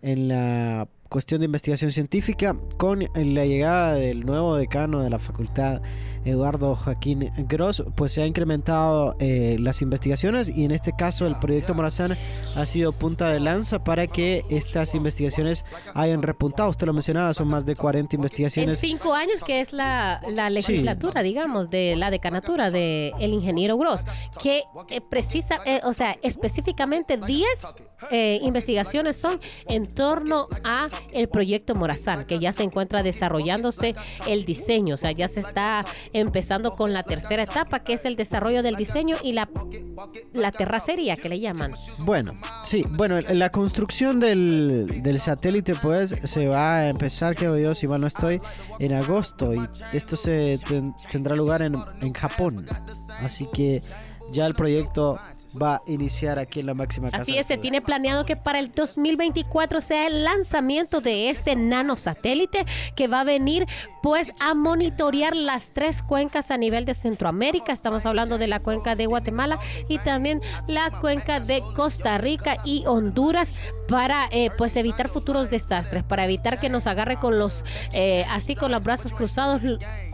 en 0.00 0.28
la 0.28 0.86
cuestión 1.08 1.40
de 1.40 1.46
investigación 1.46 1.90
científica. 1.90 2.54
Con 2.76 3.00
la 3.00 3.44
llegada 3.44 3.94
del 3.94 4.24
nuevo 4.24 4.54
decano 4.54 5.02
de 5.02 5.10
la 5.10 5.18
facultad, 5.18 5.82
Eduardo 6.24 6.74
Joaquín 6.74 7.30
Gross, 7.48 7.82
pues 7.94 8.12
se 8.12 8.22
ha 8.22 8.26
incrementado 8.26 9.16
eh, 9.18 9.56
las 9.58 9.82
investigaciones 9.82 10.48
y 10.48 10.64
en 10.64 10.70
este 10.70 10.92
caso 10.92 11.26
el 11.26 11.36
proyecto 11.36 11.74
Morazán 11.74 12.16
ha 12.56 12.66
sido 12.66 12.92
punta 12.92 13.28
de 13.28 13.40
lanza 13.40 13.82
para 13.84 14.06
que 14.06 14.44
estas 14.50 14.94
investigaciones 14.94 15.64
hayan 15.94 16.22
repuntado. 16.22 16.70
Usted 16.70 16.86
lo 16.86 16.92
mencionaba, 16.92 17.32
son 17.34 17.48
más 17.48 17.66
de 17.66 17.76
40 17.76 18.16
En 18.16 18.20
investigaciones. 18.20 18.78
cinco 18.78 19.14
años, 19.14 19.40
que 19.44 19.60
es 19.60 19.72
la, 19.72 20.20
la 20.30 20.50
legislatura, 20.50 21.22
digamos, 21.22 21.70
de 21.70 21.96
la 21.96 22.10
decanatura 22.10 22.70
de 22.70 23.12
el 23.18 23.32
ingeniero 23.32 23.76
Gross, 23.76 24.04
que 24.42 24.64
eh, 24.88 25.00
precisa, 25.00 25.60
eh, 25.64 25.80
o 25.84 25.92
sea, 25.92 26.16
específicamente 26.22 27.16
10 27.16 27.46
eh, 28.10 28.40
investigaciones 28.42 29.16
son 29.16 29.40
en 29.66 29.86
torno 29.86 30.48
a 30.64 30.88
el 31.12 31.28
proyecto 31.28 31.74
Morazán, 31.74 32.24
que 32.24 32.38
ya 32.38 32.52
se 32.52 32.62
encuentra 32.62 33.02
desarrollándose 33.02 33.94
el 34.26 34.44
diseño, 34.44 34.94
o 34.94 34.96
sea, 34.96 35.12
ya 35.12 35.28
se 35.28 35.40
está 35.40 35.84
empezando 36.12 36.72
con 36.76 36.92
la 36.92 37.02
tercera 37.02 37.42
etapa, 37.42 37.80
que 37.80 37.94
es 37.94 38.04
el 38.04 38.16
desarrollo 38.16 38.62
del 38.62 38.76
diseño 38.76 39.16
y 39.22 39.32
la, 39.32 39.48
la 40.32 40.52
terracería, 40.52 41.16
que 41.16 41.28
le 41.28 41.40
llaman. 41.40 41.74
Bueno, 41.98 42.32
sí, 42.64 42.84
bueno, 42.90 43.20
la 43.20 43.50
construcción 43.50 44.20
del, 44.20 45.02
del 45.02 45.20
satélite 45.20 45.74
pues 45.74 46.14
se 46.24 46.46
va 46.48 46.76
a 46.76 46.88
empezar, 46.88 47.34
creo 47.36 47.56
yo, 47.56 47.74
si 47.74 47.86
mal 47.86 48.00
no 48.00 48.06
estoy, 48.06 48.40
en 48.78 48.94
agosto 48.94 49.54
y 49.54 49.60
esto 49.92 50.16
se 50.16 50.58
ten- 50.68 50.94
tendrá 51.10 51.36
lugar 51.36 51.62
en, 51.62 51.76
en 52.00 52.12
Japón. 52.12 52.66
Así 53.22 53.46
que 53.52 53.82
ya 54.32 54.46
el 54.46 54.54
proyecto 54.54 55.18
va 55.60 55.76
a 55.76 55.82
iniciar 55.86 56.38
aquí 56.38 56.60
en 56.60 56.66
la 56.66 56.74
máxima 56.74 57.10
casa 57.10 57.22
Así 57.22 57.36
es, 57.36 57.46
se 57.46 57.58
tiene 57.58 57.80
planeado 57.80 58.24
que 58.24 58.36
para 58.36 58.58
el 58.58 58.72
2024 58.72 59.80
sea 59.80 60.06
el 60.06 60.24
lanzamiento 60.24 61.00
de 61.00 61.30
este 61.30 61.56
nanosatélite 61.56 62.66
que 62.94 63.08
va 63.08 63.20
a 63.20 63.24
venir 63.24 63.66
pues 64.02 64.32
a 64.40 64.54
monitorear 64.54 65.34
las 65.36 65.72
tres 65.72 66.02
cuencas 66.02 66.50
a 66.50 66.56
nivel 66.56 66.84
de 66.84 66.94
Centroamérica. 66.94 67.72
Estamos 67.72 68.06
hablando 68.06 68.38
de 68.38 68.46
la 68.46 68.60
cuenca 68.60 68.96
de 68.96 69.06
Guatemala 69.06 69.58
y 69.88 69.98
también 69.98 70.40
la 70.66 70.90
cuenca 71.00 71.40
de 71.40 71.62
Costa 71.74 72.18
Rica 72.18 72.56
y 72.64 72.84
Honduras 72.86 73.52
para 73.88 74.28
eh, 74.30 74.50
pues 74.56 74.76
evitar 74.76 75.08
futuros 75.08 75.50
desastres, 75.50 76.04
para 76.04 76.24
evitar 76.24 76.60
que 76.60 76.68
nos 76.68 76.86
agarre 76.86 77.18
con 77.18 77.38
los 77.38 77.64
eh, 77.92 78.24
así 78.30 78.54
con 78.54 78.70
los 78.70 78.82
brazos 78.82 79.12
cruzados 79.12 79.62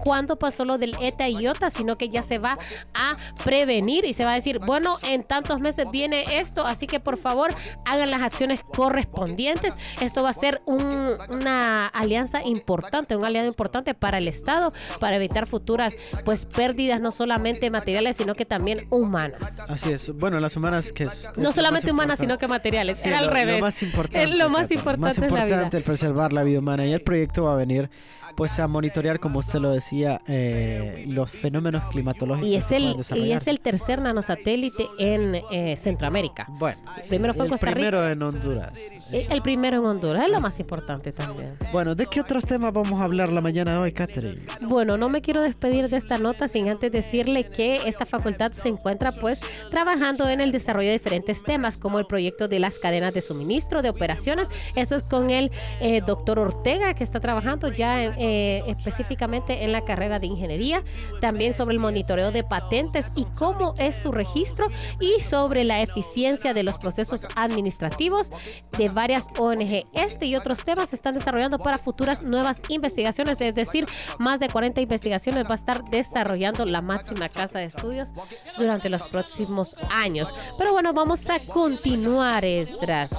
cuando 0.03 0.37
pasó 0.37 0.65
lo 0.65 0.79
del 0.79 0.97
ETA 1.01 1.29
y 1.29 1.43
IOTA, 1.43 1.71
sino 1.71 1.99
que 1.99 2.09
ya 2.09 2.23
se 2.23 2.39
va 2.39 2.57
a 2.95 3.17
prevenir 3.45 4.05
y 4.05 4.13
se 4.13 4.25
va 4.25 4.33
a 4.33 4.35
decir, 4.35 4.61
bueno, 4.61 4.99
en 5.03 5.25
tantos 5.27 5.61
meses 5.61 5.87
viene 5.91 6.39
esto, 6.39 6.65
así 6.67 6.87
que 6.87 7.01
por 7.01 7.17
favor 7.17 7.51
hagan 7.85 8.11
las 8.11 8.23
acciones 8.23 8.61
correspondientes. 8.65 9.77
Esto 10.01 10.23
va 10.23 10.31
a 10.31 10.33
ser 10.33 10.63
un- 10.67 11.17
una 11.29 11.87
alianza 11.89 12.43
importante, 12.45 13.17
un 13.17 13.25
aliado 13.25 13.47
importante 13.47 13.95
para 13.95 14.19
el 14.19 14.29
Estado, 14.29 14.73
para 15.01 15.17
evitar 15.17 15.47
futuras 15.47 15.97
pues 16.25 16.47
pérdidas 16.47 17.01
no 17.01 17.11
solamente 17.11 17.71
materiales, 17.71 18.17
sino 18.17 18.35
que 18.35 18.45
también 18.45 18.87
humanas. 18.91 19.61
Así 19.69 19.93
es, 19.93 20.11
bueno, 20.15 20.41
las 20.41 20.57
humanas 20.57 20.93
que 20.93 21.05
es... 21.05 21.25
es 21.25 21.37
No 21.37 21.53
solamente 21.53 21.91
humanas, 21.91 22.19
sino 22.19 22.35
importante. 22.35 22.47
que 22.47 22.49
materiales. 22.49 22.99
Sí, 23.01 23.09
Era 23.09 23.19
al 23.19 23.27
lo, 23.27 23.33
revés. 23.33 23.57
Lo 23.61 23.65
más 23.67 23.83
importante. 23.83 24.23
Es 24.25 24.35
lo 24.37 24.49
más 24.49 24.71
importante, 24.71 25.01
más 25.01 25.17
en 25.19 25.23
la 25.23 25.29
vida. 25.29 25.43
importante 25.45 25.77
el 25.79 25.83
preservar 25.83 26.33
la 26.33 26.43
vida 26.43 26.59
humana. 26.59 26.87
Y 26.87 26.93
el 26.93 27.01
proyecto 27.01 27.45
va 27.45 27.53
a 27.55 27.57
venir 27.57 27.91
pues 28.37 28.59
a 28.59 28.67
monitorear, 28.67 29.19
como 29.21 29.39
usted 29.39 29.61
lo 29.61 29.71
decía, 29.71 30.21
eh, 30.27 31.05
los 31.09 31.31
fenómenos 31.31 31.85
climatológicos. 31.91 32.49
Y 32.49 32.57
es 32.57 32.71
el 32.73 32.97
y 33.15 33.33
es 33.33 33.47
el 33.47 33.61
tercer 33.61 34.01
nanosatélite 34.03 34.87
en 35.17 35.43
eh, 35.51 35.77
Centroamérica. 35.77 36.47
Bueno, 36.49 36.81
Primero 37.09 37.35
fue 37.35 37.45
el 37.45 37.51
Costa 37.51 37.67
Rica. 37.67 37.75
primero 37.75 38.09
en 38.09 38.23
Honduras. 38.23 38.75
El 39.13 39.43
primero 39.43 39.79
en 39.79 39.85
Honduras, 39.85 40.25
es 40.25 40.31
lo 40.31 40.41
más 40.41 40.59
importante 40.59 41.13
también. 41.13 41.57
Bueno, 41.73 41.95
¿de 41.95 42.07
qué 42.07 42.21
otros 42.21 42.45
temas 42.45 42.73
vamos 42.73 43.01
a 43.01 43.05
hablar 43.05 43.31
la 43.31 43.41
mañana 43.41 43.73
de 43.73 43.79
hoy, 43.79 43.93
Catherine? 43.93 44.43
Bueno, 44.63 44.97
no 44.97 45.09
me 45.09 45.23
quiero 45.23 45.43
despedir 45.43 45.89
de 45.89 45.97
esta 45.97 46.19
nota 46.19 46.49
sin 46.49 46.69
antes 46.69 46.91
decirle 46.91 47.45
que 47.45 47.77
esta 47.87 48.05
facultad 48.07 48.53
se 48.53 48.69
encuentra 48.69 49.13
pues 49.13 49.41
trabajando 49.71 50.29
en 50.29 50.41
el 50.41 50.53
desarrollo 50.53 50.89
de 50.89 50.95
diferentes 50.95 51.43
temas 51.43 51.79
como 51.79 51.99
el 51.99 52.07
proyecto 52.07 52.49
de 52.49 52.59
las 52.59 52.79
cadenas 52.79 53.15
de 53.15 53.23
suministro 53.23 53.83
de 53.83 53.91
operaciones. 53.91 54.49
Esto 54.75 54.97
es 54.97 55.05
con 55.09 55.31
el 55.31 55.51
eh, 55.81 56.01
doctor 56.05 56.39
Ortega 56.39 56.95
que 56.95 57.05
está 57.05 57.21
trabajando 57.21 57.71
ya 57.71 58.05
eh, 58.05 58.63
específicamente 58.67 59.65
en 59.65 59.73
la 59.73 59.83
carrera 59.83 60.19
de 60.19 60.27
ingeniería. 60.27 60.83
También 61.21 61.53
sobre 61.53 61.75
el 61.75 61.81
monitoreo 61.81 62.33
de 62.33 62.43
patentes 62.43 63.13
y 63.17 63.25
cómo 63.39 63.75
es 63.79 63.95
su 63.95 64.13
registro 64.13 64.69
y 65.01 65.06
sobre 65.21 65.65
la 65.65 65.83
eficiencia 65.83 66.55
de 66.55 66.63
los 66.63 66.79
procesos 66.79 67.23
administrativos 67.35 68.31
de 68.77 68.89
varias 68.89 69.27
ONG. 69.39 69.85
Este 69.93 70.27
y 70.27 70.37
otros 70.37 70.65
temas 70.65 70.91
se 70.91 70.97
están 70.97 71.15
desarrollando 71.15 71.59
para 71.59 71.79
futuras 71.79 72.23
nuevas 72.23 72.63
investigaciones, 72.69 73.41
es 73.41 73.55
decir, 73.55 73.87
más 74.19 74.41
de 74.41 74.49
40 74.49 74.81
investigaciones 74.81 75.47
va 75.47 75.53
a 75.53 75.55
estar 75.55 75.85
desarrollando 75.85 76.65
la 76.65 76.81
máxima 76.81 77.29
casa 77.29 77.59
de 77.59 77.67
estudios 77.67 78.11
durante 78.59 78.89
los 78.89 79.05
próximos 79.05 79.77
años. 79.91 80.35
Pero 80.59 80.73
bueno, 80.73 80.93
vamos 80.93 81.29
a 81.31 81.41
continuar, 81.41 82.45
Esdras. 82.45 83.11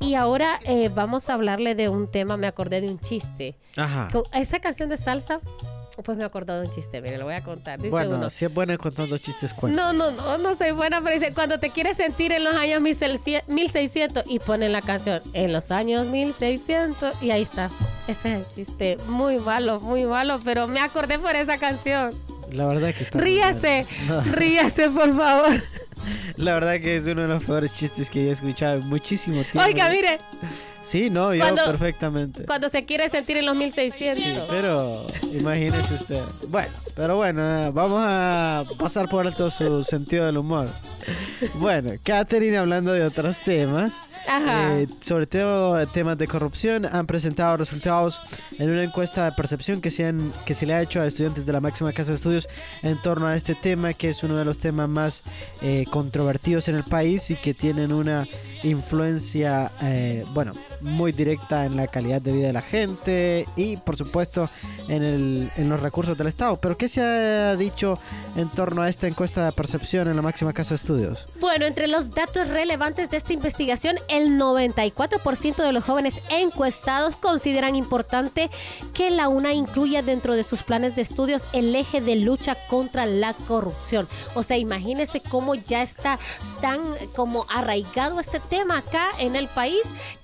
Y 0.00 0.14
ahora 0.14 0.58
eh, 0.64 0.90
vamos 0.92 1.30
a 1.30 1.34
hablarle 1.34 1.74
de 1.74 1.88
un 1.88 2.10
tema, 2.10 2.36
me 2.36 2.48
acordé 2.48 2.80
de 2.80 2.88
un 2.88 2.98
chiste. 2.98 3.56
Ajá. 3.76 4.08
Esa 4.32 4.58
canción 4.58 4.88
de 4.88 4.96
salsa, 4.96 5.40
pues 6.02 6.16
me 6.16 6.24
acordé 6.24 6.54
de 6.54 6.60
un 6.60 6.70
chiste, 6.70 7.00
mire, 7.00 7.18
lo 7.18 7.24
voy 7.24 7.34
a 7.34 7.42
contar. 7.42 7.78
Dice 7.78 7.90
Bueno, 7.90 8.16
uno. 8.16 8.30
si 8.30 8.44
es 8.44 8.54
buena 8.54 8.78
contando 8.78 9.18
chistes, 9.18 9.52
cuenta. 9.52 9.80
No, 9.80 9.92
no, 9.92 10.10
no, 10.10 10.38
no 10.38 10.54
soy 10.54 10.70
buena, 10.72 11.00
pero 11.02 11.14
dice, 11.18 11.32
cuando 11.34 11.58
te 11.58 11.70
quieres 11.70 11.96
sentir 11.96 12.32
en 12.32 12.44
los 12.44 12.54
años 12.54 12.80
1600 12.80 14.24
y 14.26 14.38
ponen 14.38 14.72
la 14.72 14.82
canción 14.82 15.20
en 15.32 15.52
los 15.52 15.70
años 15.70 16.06
1600 16.06 17.22
y 17.22 17.30
ahí 17.30 17.42
está. 17.42 17.70
Ese 18.08 18.34
es 18.40 18.46
el 18.46 18.54
chiste. 18.54 18.98
Muy 19.08 19.38
malo, 19.38 19.80
muy 19.80 20.04
malo, 20.06 20.40
pero 20.44 20.66
me 20.66 20.80
acordé 20.80 21.18
por 21.18 21.36
esa 21.36 21.58
canción. 21.58 22.12
La 22.50 22.66
verdad 22.66 22.94
que 22.94 23.04
está. 23.04 23.18
Ríase. 23.18 23.86
No, 24.08 24.20
ríase, 24.22 24.90
por 24.90 25.16
favor. 25.16 25.62
la 26.36 26.54
verdad 26.54 26.80
que 26.80 26.96
es 26.96 27.06
uno 27.06 27.22
de 27.22 27.28
los 27.28 27.44
peores 27.44 27.74
chistes 27.74 28.10
que 28.10 28.24
yo 28.24 28.28
he 28.30 28.32
escuchado 28.32 28.80
en 28.80 28.88
muchísimo 28.88 29.42
tiempo. 29.42 29.62
Oiga, 29.64 29.88
mire, 29.88 30.18
Sí, 30.84 31.10
no, 31.10 31.32
yo 31.32 31.40
Cuando- 31.40 31.64
perfectamente. 31.64 32.44
cuando 32.44 32.68
se 32.68 32.84
quiere 32.84 33.08
sentir 33.08 33.36
en 33.36 33.46
los 33.46 33.56
1600. 33.56 34.24
Sí, 34.24 34.40
pero 34.50 35.06
imagínese 35.32 35.94
usted. 35.94 36.20
Bueno, 36.48 36.68
pero 36.96 37.16
bueno, 37.16 37.72
vamos 37.72 38.00
a 38.04 38.64
pasar 38.78 39.08
por 39.08 39.26
alto 39.26 39.50
su 39.50 39.84
sentido 39.84 40.26
del 40.26 40.38
humor. 40.38 40.68
Bueno, 41.54 41.90
Catherine 42.02 42.56
hablando 42.58 42.92
de 42.92 43.04
otros 43.04 43.40
temas. 43.40 43.92
Ajá. 44.24 44.76
eh, 44.78 44.86
sobre 45.00 45.26
todo 45.26 45.84
temas 45.88 46.16
de 46.16 46.28
corrupción, 46.28 46.86
han 46.86 47.08
presentado 47.08 47.56
resultados 47.56 48.20
en 48.56 48.70
una 48.70 48.84
encuesta 48.84 49.24
de 49.24 49.32
percepción 49.32 49.80
que 49.80 49.90
se, 49.90 50.04
han- 50.06 50.30
que 50.46 50.54
se 50.54 50.64
le 50.64 50.74
ha 50.74 50.80
hecho 50.80 51.00
a 51.00 51.06
estudiantes 51.08 51.44
de 51.44 51.52
la 51.52 51.58
máxima 51.58 51.92
casa 51.92 52.12
de 52.12 52.18
estudios 52.18 52.48
en 52.82 53.02
torno 53.02 53.26
a 53.26 53.34
este 53.34 53.56
tema, 53.56 53.94
que 53.94 54.10
es 54.10 54.22
uno 54.22 54.36
de 54.36 54.44
los 54.44 54.58
temas 54.58 54.88
más 54.88 55.24
eh, 55.60 55.86
controvertidos 55.90 56.68
en 56.68 56.76
el 56.76 56.84
país 56.84 57.32
y 57.32 57.34
que 57.34 57.52
tienen 57.52 57.92
una 57.92 58.24
influencia, 58.62 59.72
eh, 59.82 60.24
bueno, 60.32 60.52
muy 60.82 61.12
directa 61.12 61.64
en 61.64 61.76
la 61.76 61.86
calidad 61.86 62.20
de 62.20 62.32
vida 62.32 62.46
de 62.48 62.52
la 62.52 62.62
gente 62.62 63.46
y, 63.56 63.76
por 63.78 63.96
supuesto, 63.96 64.48
en, 64.88 65.02
el- 65.02 65.50
en 65.56 65.68
los 65.68 65.80
recursos 65.80 66.18
del 66.18 66.26
Estado. 66.26 66.56
Pero, 66.56 66.76
¿qué 66.76 66.88
se 66.88 67.00
ha 67.00 67.56
dicho 67.56 67.94
en 68.36 68.48
torno 68.48 68.82
a 68.82 68.88
esta 68.88 69.06
encuesta 69.06 69.44
de 69.44 69.52
percepción 69.52 70.08
en 70.08 70.16
la 70.16 70.22
máxima 70.22 70.52
casa 70.52 70.70
de 70.70 70.76
estudios? 70.76 71.24
Bueno, 71.40 71.66
entre 71.66 71.86
los 71.86 72.10
datos 72.10 72.48
relevantes 72.48 73.10
de 73.10 73.16
esta 73.16 73.32
investigación, 73.32 73.96
el 74.08 74.38
94% 74.38 75.56
de 75.62 75.72
los 75.72 75.84
jóvenes 75.84 76.20
encuestados 76.30 77.16
consideran 77.16 77.76
importante 77.76 78.50
que 78.94 79.10
la 79.10 79.28
UNA 79.28 79.52
incluya 79.54 80.02
dentro 80.02 80.34
de 80.34 80.44
sus 80.44 80.62
planes 80.62 80.96
de 80.96 81.02
estudios 81.02 81.46
el 81.52 81.74
eje 81.74 82.00
de 82.00 82.16
lucha 82.16 82.56
contra 82.68 83.06
la 83.06 83.34
corrupción. 83.34 84.08
O 84.34 84.42
sea, 84.42 84.56
imagínense 84.58 85.20
cómo 85.20 85.54
ya 85.54 85.82
está 85.82 86.18
tan 86.60 86.80
como 87.14 87.46
arraigado 87.48 88.20
ese 88.20 88.40
tema 88.40 88.78
acá 88.78 89.06
en 89.18 89.36
el 89.36 89.46
país 89.48 89.82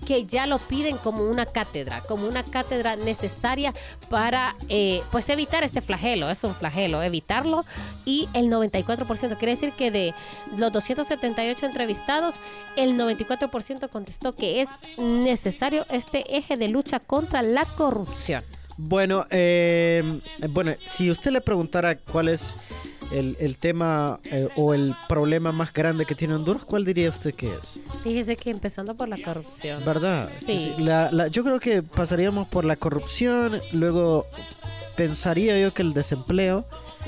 que 0.08 0.24
ya 0.24 0.46
lo 0.46 0.58
piden 0.58 0.96
como 0.96 1.22
una 1.22 1.44
cátedra, 1.44 2.00
como 2.00 2.26
una 2.26 2.42
cátedra 2.42 2.96
necesaria 2.96 3.74
para 4.08 4.56
eh, 4.70 5.02
pues 5.12 5.28
evitar 5.28 5.64
este 5.64 5.82
flagelo, 5.82 6.30
es 6.30 6.42
un 6.44 6.54
flagelo, 6.54 7.02
evitarlo 7.02 7.62
y 8.06 8.26
el 8.32 8.46
94%, 8.46 9.36
quiere 9.36 9.52
decir 9.52 9.72
que 9.72 9.90
de 9.90 10.14
los 10.56 10.72
278 10.72 11.66
entrevistados, 11.66 12.36
el 12.76 12.98
94% 12.98 13.90
contestó 13.90 14.34
que 14.34 14.62
es 14.62 14.70
necesario 14.96 15.84
este 15.90 16.38
eje 16.38 16.56
de 16.56 16.68
lucha 16.68 17.00
contra 17.00 17.42
la 17.42 17.66
corrupción. 17.66 18.42
Bueno, 18.78 19.26
eh, 19.28 20.22
bueno, 20.48 20.72
si 20.86 21.10
usted 21.10 21.32
le 21.32 21.42
preguntara 21.42 21.98
cuál 21.98 22.28
es 22.28 22.54
el, 23.12 23.36
el 23.40 23.56
tema 23.56 24.20
eh, 24.24 24.48
o 24.56 24.74
el 24.74 24.94
problema 25.08 25.52
más 25.52 25.72
grande 25.72 26.04
que 26.06 26.14
tiene 26.14 26.34
Honduras, 26.34 26.64
¿cuál 26.64 26.84
diría 26.84 27.08
usted 27.08 27.34
que 27.34 27.48
es? 27.48 27.80
Fíjese 28.04 28.36
que 28.36 28.50
empezando 28.50 28.94
por 28.94 29.08
la 29.08 29.16
corrupción. 29.22 29.84
¿Verdad? 29.84 30.30
Sí. 30.32 30.72
La- 30.78 31.10
la- 31.12 31.28
yo 31.28 31.42
creo 31.44 31.58
que 31.60 31.82
pasaríamos 31.82 32.48
por 32.48 32.64
la 32.64 32.76
corrupción, 32.76 33.58
luego 33.72 34.24
pensaría 34.96 35.58
yo 35.60 35.72
que 35.72 35.82
el 35.82 35.94
desempleo, 35.94 36.66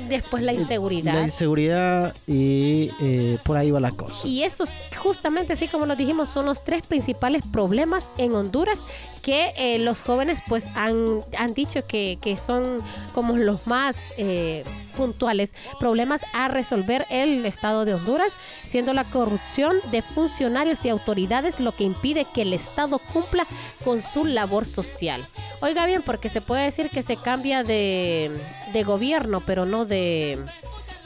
Después 0.09 0.43
la 0.43 0.51
la 0.53 0.61
inseguridad. 0.61 1.23
inseguridad 1.23 2.15
y 2.27 2.91
eh, 3.01 3.39
por 3.45 3.57
ahí 3.57 3.71
va 3.71 3.81
la 3.81 3.93
cosa. 3.93 4.27
Y 4.27 4.43
esos, 4.43 4.77
justamente 5.03 5.53
así 5.53 5.69
como 5.69 5.87
lo 5.87 5.97
dijimos, 5.97 6.29
son 6.29 6.47
los 6.47 6.65
tres 6.65 6.87
principales 6.87 7.45
problemas 7.47 8.11
en 8.19 8.33
Honduras 8.33 8.85
que 9.23 9.53
eh, 9.57 9.79
los 9.79 10.01
jóvenes 10.01 10.41
pues 10.49 10.67
han, 10.75 11.23
han 11.39 11.55
dicho 11.55 11.87
que, 11.87 12.19
que 12.23 12.37
son 12.37 12.81
como 13.15 13.37
los 13.37 13.67
más 13.67 13.97
eh, 14.17 14.65
puntuales 14.97 15.55
problemas 15.79 16.23
a 16.33 16.49
resolver 16.49 17.07
el 17.11 17.45
Estado 17.47 17.85
de 17.85 17.95
Honduras, 17.95 18.33
siendo 18.65 18.93
la 18.93 19.05
corrupción 19.05 19.77
de 19.91 20.03
funcionarios 20.03 20.85
y 20.85 20.89
autoridades 20.89 21.61
lo 21.61 21.73
que 21.73 21.85
impide 21.85 22.25
que 22.25 22.43
el 22.43 22.53
Estado 22.53 22.99
cumpla 23.13 23.47
con 23.85 24.03
su 24.03 24.25
labor 24.25 24.67
social. 24.67 25.27
Oiga 25.61 25.87
bien, 25.87 26.03
porque 26.03 26.29
se 26.29 26.41
puede 26.41 26.65
decir 26.65 26.91
que 26.91 27.03
se 27.03 27.17
cambia 27.17 27.63
de, 27.63 28.31
de 28.73 28.85
gobierno, 28.85 29.41
pero 29.41 29.67
no 29.67 29.85
de, 29.85 30.39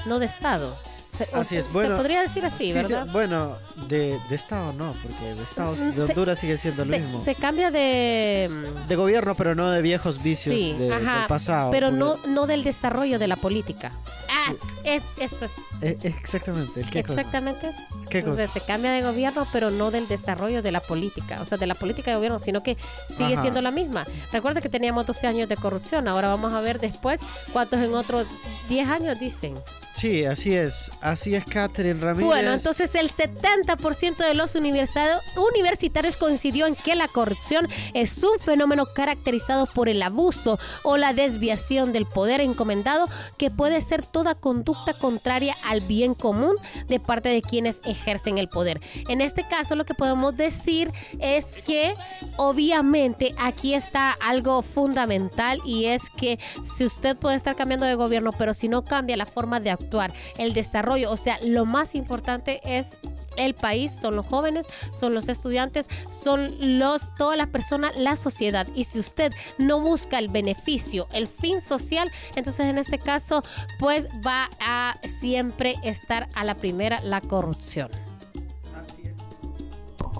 no 0.06 0.18
de 0.18 0.26
Estado. 0.26 0.76
Se, 1.14 1.24
Así 1.32 1.56
es, 1.56 1.66
se 1.66 1.70
bueno, 1.70 1.96
podría 1.96 2.22
decir 2.22 2.44
así, 2.44 2.64
Sí, 2.66 2.72
se- 2.72 2.82
¿verdad? 2.82 3.06
bueno, 3.12 3.54
de, 3.86 4.18
de 4.28 4.34
Estado 4.34 4.72
no, 4.72 4.92
porque 5.00 5.34
de 5.34 5.42
Estado 5.44 5.72
Mm, 5.76 5.90
de 5.92 5.94
se- 6.06 6.12
Honduras 6.12 6.38
sigue 6.40 6.56
siendo 6.58 6.84
se, 6.84 6.90
lo 6.90 6.98
mismo. 6.98 7.24
se 7.24 7.34
cambia 7.36 7.70
de... 7.70 8.48
De 8.88 8.96
gobierno, 8.96 9.36
pero 9.36 9.54
no 9.54 9.70
de 9.70 9.80
viejos 9.80 10.20
vicios 10.22 10.54
Sí, 10.56 10.72
de- 10.72 10.92
ajá, 10.92 11.18
del 11.20 11.26
pasado. 11.28 11.70
pero 11.70 11.92
no, 11.92 12.16
no 12.26 12.46
del 12.48 12.64
desarrollo 12.64 13.20
de 13.20 13.28
la 13.28 13.36
política. 13.36 13.92
Ah, 14.28 14.52
es- 14.84 15.04
eso 15.18 15.44
es. 15.44 15.52
Eh, 15.82 15.96
exactamente. 16.02 16.82
¿qué 16.90 17.04
cosa? 17.04 17.20
Exactamente. 17.20 17.68
es. 17.68 17.76
¿Qué 18.10 18.18
Entonces 18.18 18.50
se 18.50 18.60
cambia 18.60 18.90
de 18.90 19.02
gobierno, 19.02 19.46
pero 19.52 19.70
no 19.70 19.92
del 19.92 20.08
desarrollo 20.08 20.62
de 20.62 20.72
la 20.72 20.80
política, 20.80 21.40
o 21.40 21.44
sea, 21.44 21.58
de 21.58 21.66
la 21.68 21.74
política 21.76 22.10
de 22.10 22.16
gobierno, 22.16 22.40
sino 22.40 22.62
que 22.64 22.76
sigue 23.08 23.34
Ajá. 23.34 23.42
siendo 23.42 23.62
la 23.62 23.70
misma. 23.70 24.04
Recuerda 24.32 24.60
que 24.60 24.68
teníamos 24.68 25.06
12 25.06 25.26
años 25.28 25.48
de 25.48 25.56
corrupción, 25.56 26.08
ahora 26.08 26.28
vamos 26.28 26.52
a 26.52 26.60
ver 26.60 26.80
después 26.80 27.20
cuántos 27.52 27.80
en 27.80 27.94
otros 27.94 28.26
10 28.68 28.88
años 28.88 29.20
dicen. 29.20 29.54
Sí, 29.94 30.24
así 30.24 30.54
es. 30.54 30.90
Así 31.00 31.36
es, 31.36 31.44
Catherine 31.44 32.00
Ramírez. 32.00 32.26
Bueno, 32.26 32.52
entonces 32.52 32.94
el 32.96 33.10
70% 33.10 34.16
de 34.16 34.34
los 34.34 34.56
universitarios 34.56 36.16
coincidió 36.16 36.66
en 36.66 36.74
que 36.74 36.96
la 36.96 37.06
corrupción 37.06 37.68
es 37.94 38.22
un 38.24 38.40
fenómeno 38.40 38.86
caracterizado 38.86 39.66
por 39.66 39.88
el 39.88 40.02
abuso 40.02 40.58
o 40.82 40.96
la 40.96 41.12
desviación 41.12 41.92
del 41.92 42.06
poder 42.06 42.40
encomendado 42.40 43.06
que 43.38 43.50
puede 43.50 43.80
ser 43.80 44.02
toda 44.04 44.34
conducta 44.34 44.94
contraria 44.94 45.54
al 45.64 45.80
bien 45.80 46.14
común 46.14 46.56
de 46.88 46.98
parte 46.98 47.28
de 47.28 47.40
quienes 47.40 47.80
ejercen 47.84 48.38
el 48.38 48.48
poder. 48.48 48.80
En 49.08 49.20
este 49.20 49.46
caso 49.46 49.76
lo 49.76 49.84
que 49.84 49.94
podemos 49.94 50.36
decir 50.36 50.90
es 51.20 51.58
que 51.64 51.94
obviamente 52.36 53.32
aquí 53.38 53.74
está 53.74 54.10
algo 54.10 54.62
fundamental 54.62 55.60
y 55.64 55.86
es 55.86 56.10
que 56.10 56.38
si 56.64 56.84
usted 56.84 57.16
puede 57.16 57.36
estar 57.36 57.54
cambiando 57.54 57.86
de 57.86 57.94
gobierno, 57.94 58.32
pero 58.36 58.54
si 58.54 58.66
no 58.68 58.82
cambia 58.82 59.16
la 59.16 59.26
forma 59.26 59.60
de 59.60 59.70
actuar, 59.70 59.83
el 60.38 60.52
desarrollo, 60.54 61.10
o 61.10 61.16
sea, 61.16 61.38
lo 61.42 61.64
más 61.64 61.94
importante 61.94 62.60
es 62.64 62.98
el 63.36 63.54
país, 63.54 63.92
son 63.92 64.16
los 64.16 64.26
jóvenes, 64.26 64.66
son 64.92 65.14
los 65.14 65.28
estudiantes, 65.28 65.88
son 66.10 66.78
los 66.78 67.14
todas 67.16 67.36
las 67.36 67.48
personas, 67.48 67.96
la 67.96 68.16
sociedad. 68.16 68.66
Y 68.74 68.84
si 68.84 68.98
usted 68.98 69.32
no 69.58 69.80
busca 69.80 70.18
el 70.18 70.28
beneficio, 70.28 71.08
el 71.12 71.26
fin 71.26 71.60
social, 71.60 72.10
entonces 72.36 72.66
en 72.66 72.78
este 72.78 72.98
caso, 72.98 73.42
pues 73.78 74.08
va 74.26 74.48
a 74.60 74.94
siempre 75.04 75.74
estar 75.82 76.26
a 76.34 76.44
la 76.44 76.54
primera 76.54 77.00
la 77.02 77.20
corrupción. 77.20 77.88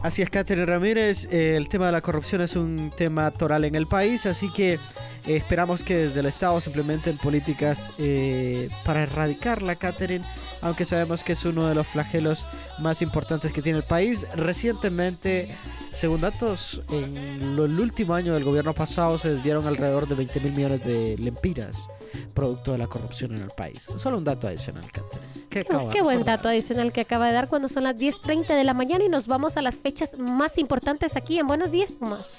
Así 0.03 0.23
es, 0.23 0.31
Catherine 0.31 0.67
Ramírez. 0.67 1.27
eh, 1.31 1.57
el 1.57 1.69
tema 1.69 1.87
de 1.87 1.93
la 1.93 2.01
corrupción 2.01 2.43
es 2.43 2.57
un 2.57 2.91
tema 2.97 3.31
toral 3.31 3.65
en 3.65 3.75
el 3.75 3.87
país, 3.87 4.27
así 4.27 4.51
que 4.53 4.75
eh, 4.75 4.79
esperamos 5.27 5.83
que 5.83 5.97
desde 5.97 6.21
el 6.21 6.27
Estado 6.27 6.61
se 6.61 6.71
implementen 6.71 7.17
políticas 7.17 7.83
eh, 7.99 8.69
para 8.85 9.05
erradicarla, 9.05 9.77
Catherine, 9.77 10.25
aunque 10.65 10.85
sabemos 10.85 11.23
que 11.23 11.33
es 11.33 11.45
uno 11.45 11.67
de 11.69 11.75
los 11.75 11.87
flagelos 11.87 12.45
más 12.81 13.01
importantes 13.03 13.53
que 13.53 13.63
tiene 13.63 13.79
el 13.79 13.85
país. 13.85 14.27
Recientemente, 14.35 15.55
según 15.93 16.21
datos, 16.23 16.83
en 16.91 17.55
lo- 17.55 17.67
el 17.67 17.79
último 17.79 18.15
año 18.15 18.35
del 18.35 18.43
gobierno 18.45 18.73
pasado 18.75 19.17
se 19.19 19.31
desviaron 19.35 19.67
alrededor 19.67 20.09
de 20.09 20.15
20 20.17 20.41
mil 20.41 20.53
millones 20.53 20.85
de 20.85 21.17
lempiras, 21.19 21.77
producto 22.35 22.73
de 22.73 22.79
la 22.79 22.87
corrupción 22.89 23.37
en 23.37 23.43
el 23.43 23.51
país. 23.51 23.89
Solo 23.97 24.19
un 24.19 24.25
dato 24.25 24.49
adicional, 24.49 24.85
Catherine. 24.91 25.47
¿Qué 25.51 25.65
Qué, 25.93 26.03
buen 26.03 26.25
dato 26.25 26.49
adicional 26.49 26.93
que 26.93 27.03
acaba 27.03 27.29
de 27.29 27.33
dar 27.35 27.49
cuando 27.49 27.69
son 27.69 27.85
las 27.85 27.97
10.30 27.97 28.57
de 28.57 28.65
la 28.65 28.75
mañana 28.75 29.05
y 29.05 29.09
nos 29.09 29.27
vamos 29.29 29.57
a 29.57 29.63
las 29.63 29.77
fechas 29.77 30.19
más 30.19 30.59
importantes 30.59 31.15
aquí 31.17 31.39
en 31.39 31.47
Buenos 31.47 31.71
Días, 31.71 31.93
Pumas. 31.93 32.39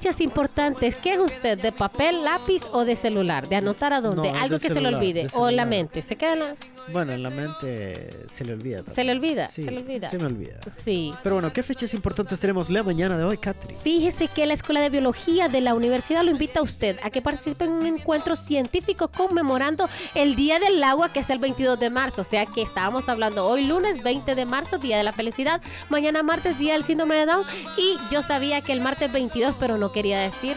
Fechas 0.00 0.22
importantes. 0.22 0.96
¿Qué 0.96 1.12
es 1.12 1.18
usted? 1.18 1.58
¿De 1.60 1.72
papel, 1.72 2.24
lápiz 2.24 2.62
o 2.72 2.86
de 2.86 2.96
celular? 2.96 3.46
¿De 3.50 3.56
anotar 3.56 3.92
a 3.92 4.00
dónde? 4.00 4.32
No, 4.32 4.40
Algo 4.40 4.58
que 4.58 4.70
se 4.70 4.80
le 4.80 4.88
olvide. 4.88 5.24
de 5.24 5.30
O 5.34 5.50
la 5.50 5.66
mente. 5.66 6.00
¿Se 6.00 6.16
queda 6.16 6.32
en 6.32 6.38
la... 6.38 6.54
Bueno, 6.90 7.12
en 7.12 7.22
la 7.22 7.28
mente 7.28 8.24
se 8.32 8.46
le 8.46 8.54
olvida. 8.54 8.82
Se 8.86 9.04
le 9.04 9.12
olvida, 9.12 9.46
Sí, 9.46 9.62
se 9.62 9.70
le 9.70 9.76
olvida. 9.80 10.08
Se 10.08 10.16
me 10.18 10.24
olvida. 10.24 10.58
Sí. 10.70 11.12
Pero 11.22 11.36
bueno, 11.36 11.52
¿qué 11.52 11.62
fechas 11.62 11.92
importantes 11.92 12.40
tenemos 12.40 12.70
la 12.70 12.82
mañana 12.82 13.18
de 13.18 13.24
hoy, 13.24 13.36
Catri? 13.36 13.74
Fíjese 13.82 14.28
que 14.28 14.46
la 14.46 14.54
Escuela 14.54 14.80
de 14.80 14.88
Biología 14.88 15.48
de 15.48 15.60
la 15.60 15.74
universidad 15.74 16.24
lo 16.24 16.30
invita 16.30 16.60
a 16.60 16.62
usted 16.62 16.98
a 17.02 17.10
que 17.10 17.20
participe 17.20 17.66
en 17.66 17.72
un 17.72 17.84
encuentro 17.84 18.36
científico 18.36 19.08
conmemorando 19.08 19.86
el 20.14 20.34
Día 20.34 20.58
del 20.58 20.82
Agua, 20.82 21.12
que 21.12 21.20
es 21.20 21.28
el 21.28 21.38
22 21.38 21.78
de 21.78 21.90
marzo. 21.90 22.22
O 22.22 22.24
sea 22.24 22.46
que 22.46 22.62
estábamos 22.62 23.10
hablando 23.10 23.44
hoy 23.44 23.66
lunes 23.66 24.02
20 24.02 24.34
de 24.34 24.46
marzo, 24.46 24.78
Día 24.78 24.96
de 24.96 25.04
la 25.04 25.12
Felicidad, 25.12 25.60
mañana 25.90 26.22
martes, 26.22 26.58
Día 26.58 26.72
del 26.72 26.84
Síndrome 26.84 27.16
de 27.16 27.26
Down. 27.26 27.44
Y 27.76 27.98
yo 28.10 28.22
sabía 28.22 28.62
que 28.62 28.72
el 28.72 28.80
martes 28.80 29.12
22, 29.12 29.54
pero 29.60 29.76
no 29.76 29.89
quería 29.92 30.18
decir... 30.20 30.56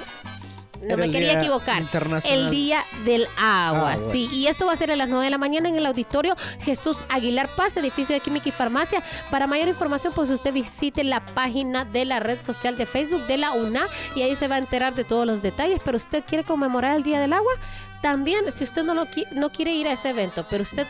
No 0.81 0.95
Era 0.95 0.97
me 0.97 1.09
quería 1.13 1.39
equivocar. 1.39 1.81
El 2.25 2.49
Día 2.49 2.83
del 3.05 3.25
Agua, 3.37 3.93
Agua. 3.93 3.97
sí. 3.97 4.27
Y 4.33 4.47
esto 4.47 4.65
va 4.65 4.73
a 4.73 4.75
ser 4.75 4.91
a 4.91 4.97
las 4.97 5.07
9 5.07 5.23
de 5.23 5.31
la 5.31 5.37
mañana 5.37 5.69
en 5.69 5.77
el 5.77 5.85
auditorio 5.85 6.35
Jesús 6.59 7.05
Aguilar 7.07 7.47
Paz, 7.55 7.77
edificio 7.77 8.13
de 8.13 8.19
Química 8.19 8.49
y 8.49 8.51
Farmacia. 8.51 9.01
Para 9.31 9.47
mayor 9.47 9.69
información, 9.69 10.11
pues 10.13 10.29
usted 10.29 10.51
visite 10.51 11.05
la 11.05 11.23
página 11.23 11.85
de 11.85 12.03
la 12.03 12.19
red 12.19 12.41
social 12.41 12.75
de 12.75 12.85
Facebook 12.85 13.25
de 13.27 13.37
la 13.37 13.53
UNA 13.53 13.87
y 14.13 14.23
ahí 14.23 14.35
se 14.35 14.49
va 14.49 14.55
a 14.55 14.57
enterar 14.57 14.93
de 14.93 15.05
todos 15.05 15.25
los 15.25 15.41
detalles. 15.41 15.79
Pero 15.85 15.95
usted 15.95 16.21
quiere 16.27 16.43
conmemorar 16.43 16.97
el 16.97 17.03
Día 17.03 17.21
del 17.21 17.31
Agua, 17.31 17.53
también, 18.01 18.51
si 18.51 18.65
usted 18.65 18.83
no, 18.83 18.93
lo 18.93 19.05
qui- 19.05 19.29
no 19.31 19.53
quiere 19.53 19.71
ir 19.71 19.87
a 19.87 19.93
ese 19.93 20.09
evento, 20.09 20.45
pero 20.49 20.63
usted 20.63 20.85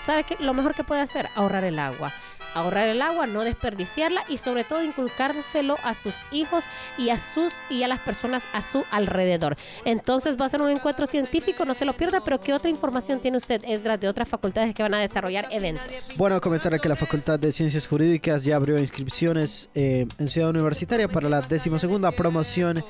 sabe 0.00 0.22
que 0.22 0.36
lo 0.38 0.54
mejor 0.54 0.76
que 0.76 0.84
puede 0.84 1.00
hacer, 1.00 1.28
ahorrar 1.34 1.64
el 1.64 1.80
agua. 1.80 2.12
Ahorrar 2.54 2.88
el 2.88 3.02
agua, 3.02 3.26
no 3.26 3.42
desperdiciarla 3.44 4.22
y 4.28 4.36
sobre 4.36 4.64
todo 4.64 4.82
inculcárselo 4.82 5.76
a 5.84 5.94
sus 5.94 6.14
hijos 6.30 6.64
y 6.98 7.10
a 7.10 7.18
sus 7.18 7.54
y 7.70 7.82
a 7.82 7.88
las 7.88 8.00
personas 8.00 8.44
a 8.52 8.62
su 8.62 8.84
alrededor. 8.90 9.56
Entonces 9.84 10.40
va 10.40 10.46
a 10.46 10.48
ser 10.48 10.62
un 10.62 10.70
encuentro 10.70 11.06
científico, 11.06 11.64
no 11.64 11.74
se 11.74 11.84
lo 11.84 11.92
pierda, 11.92 12.22
pero 12.22 12.40
¿qué 12.40 12.52
otra 12.52 12.70
información 12.70 13.20
tiene 13.20 13.36
usted, 13.36 13.62
Esdras, 13.66 14.00
de 14.00 14.08
otras 14.08 14.28
facultades 14.28 14.74
que 14.74 14.82
van 14.82 14.94
a 14.94 15.00
desarrollar 15.00 15.48
eventos? 15.50 16.16
Bueno, 16.16 16.40
comentar 16.40 16.78
que 16.80 16.88
la 16.88 16.96
Facultad 16.96 17.38
de 17.38 17.52
Ciencias 17.52 17.86
Jurídicas 17.86 18.44
ya 18.44 18.56
abrió 18.56 18.78
inscripciones 18.78 19.68
eh, 19.74 20.06
en 20.18 20.28
Ciudad 20.28 20.50
Universitaria 20.50 21.08
para 21.08 21.28
la 21.28 21.40
decimosegunda 21.40 22.12
promoción 22.12 22.84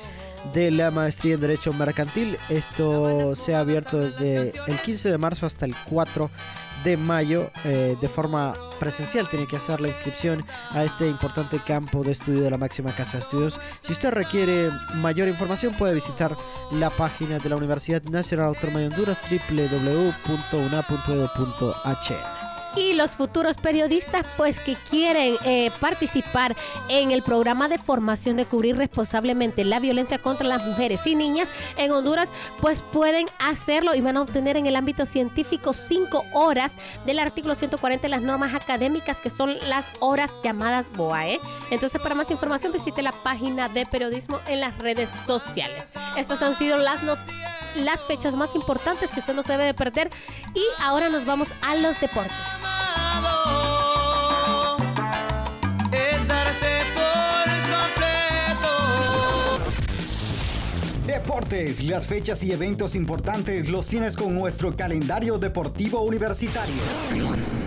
de 0.52 0.70
la 0.70 0.90
maestría 0.90 1.34
en 1.34 1.40
Derecho 1.40 1.72
Mercantil. 1.72 2.36
Esto 2.48 3.34
se 3.36 3.54
ha 3.54 3.60
abierto 3.60 3.98
desde 3.98 4.52
el 4.66 4.80
15 4.80 5.10
de 5.10 5.18
marzo 5.18 5.46
hasta 5.46 5.66
el 5.66 5.74
4 5.88 6.30
de 6.84 6.96
mayo 6.96 7.50
eh, 7.64 7.96
de 8.00 8.08
forma 8.08 8.52
presencial. 8.78 9.28
Tiene 9.28 9.46
que 9.46 9.56
hacer 9.56 9.80
la 9.80 9.88
inscripción 9.88 10.44
a 10.70 10.84
este 10.84 11.08
importante 11.08 11.60
campo 11.64 12.02
de 12.02 12.12
estudio 12.12 12.42
de 12.42 12.50
la 12.50 12.58
máxima 12.58 12.94
casa 12.94 13.18
de 13.18 13.24
estudios. 13.24 13.60
Si 13.82 13.92
usted 13.92 14.10
requiere 14.10 14.70
mayor 14.94 15.28
información 15.28 15.74
puede 15.74 15.94
visitar 15.94 16.36
la 16.72 16.90
página 16.90 17.38
de 17.38 17.48
la 17.48 17.56
Universidad 17.56 18.02
Nacional 18.04 18.48
Autónoma 18.48 18.80
de 18.80 18.86
Honduras 18.86 19.20
www.una.edu.h. 19.30 20.42
Y 22.76 22.94
los 22.94 23.16
futuros 23.16 23.56
periodistas, 23.56 24.24
pues 24.36 24.58
que 24.60 24.76
quieren 24.76 25.36
eh, 25.44 25.70
participar 25.80 26.56
en 26.88 27.10
el 27.10 27.22
programa 27.22 27.68
de 27.68 27.78
formación 27.78 28.36
de 28.36 28.46
cubrir 28.46 28.76
responsablemente 28.76 29.64
la 29.64 29.78
violencia 29.78 30.18
contra 30.18 30.46
las 30.46 30.64
mujeres 30.64 31.06
y 31.06 31.14
niñas 31.14 31.48
en 31.76 31.92
Honduras, 31.92 32.32
pues 32.60 32.82
pueden 32.82 33.26
hacerlo 33.38 33.94
y 33.94 34.00
van 34.00 34.16
a 34.16 34.22
obtener 34.22 34.56
en 34.56 34.66
el 34.66 34.76
ámbito 34.76 35.04
científico 35.04 35.72
cinco 35.72 36.24
horas 36.32 36.78
del 37.04 37.18
artículo 37.18 37.54
140 37.54 38.02
de 38.02 38.08
las 38.08 38.22
normas 38.22 38.54
académicas, 38.54 39.20
que 39.20 39.30
son 39.30 39.58
las 39.68 39.90
horas 40.00 40.34
llamadas 40.42 40.90
BOAE. 40.92 41.40
Entonces, 41.70 42.00
para 42.00 42.14
más 42.14 42.30
información, 42.30 42.72
visite 42.72 43.02
la 43.02 43.12
página 43.22 43.68
de 43.68 43.84
periodismo 43.86 44.40
en 44.46 44.60
las 44.60 44.78
redes 44.78 45.10
sociales. 45.10 45.90
Estas 46.16 46.40
han 46.42 46.56
sido 46.56 46.78
las 46.78 47.02
noticias 47.02 47.42
las 47.74 48.04
fechas 48.04 48.34
más 48.34 48.54
importantes 48.54 49.10
que 49.10 49.20
usted 49.20 49.34
no 49.34 49.42
se 49.42 49.52
debe 49.52 49.64
de 49.64 49.74
perder. 49.74 50.10
Y 50.54 50.62
ahora 50.80 51.08
nos 51.08 51.24
vamos 51.24 51.54
a 51.62 51.74
los 51.74 51.98
deportes. 52.00 52.61
Deportes, 61.22 61.84
las 61.84 62.08
fechas 62.08 62.42
y 62.42 62.50
eventos 62.50 62.96
importantes 62.96 63.70
los 63.70 63.86
tienes 63.86 64.16
con 64.16 64.34
nuestro 64.34 64.76
calendario 64.76 65.38
deportivo 65.38 66.00
universitario. 66.02 67.61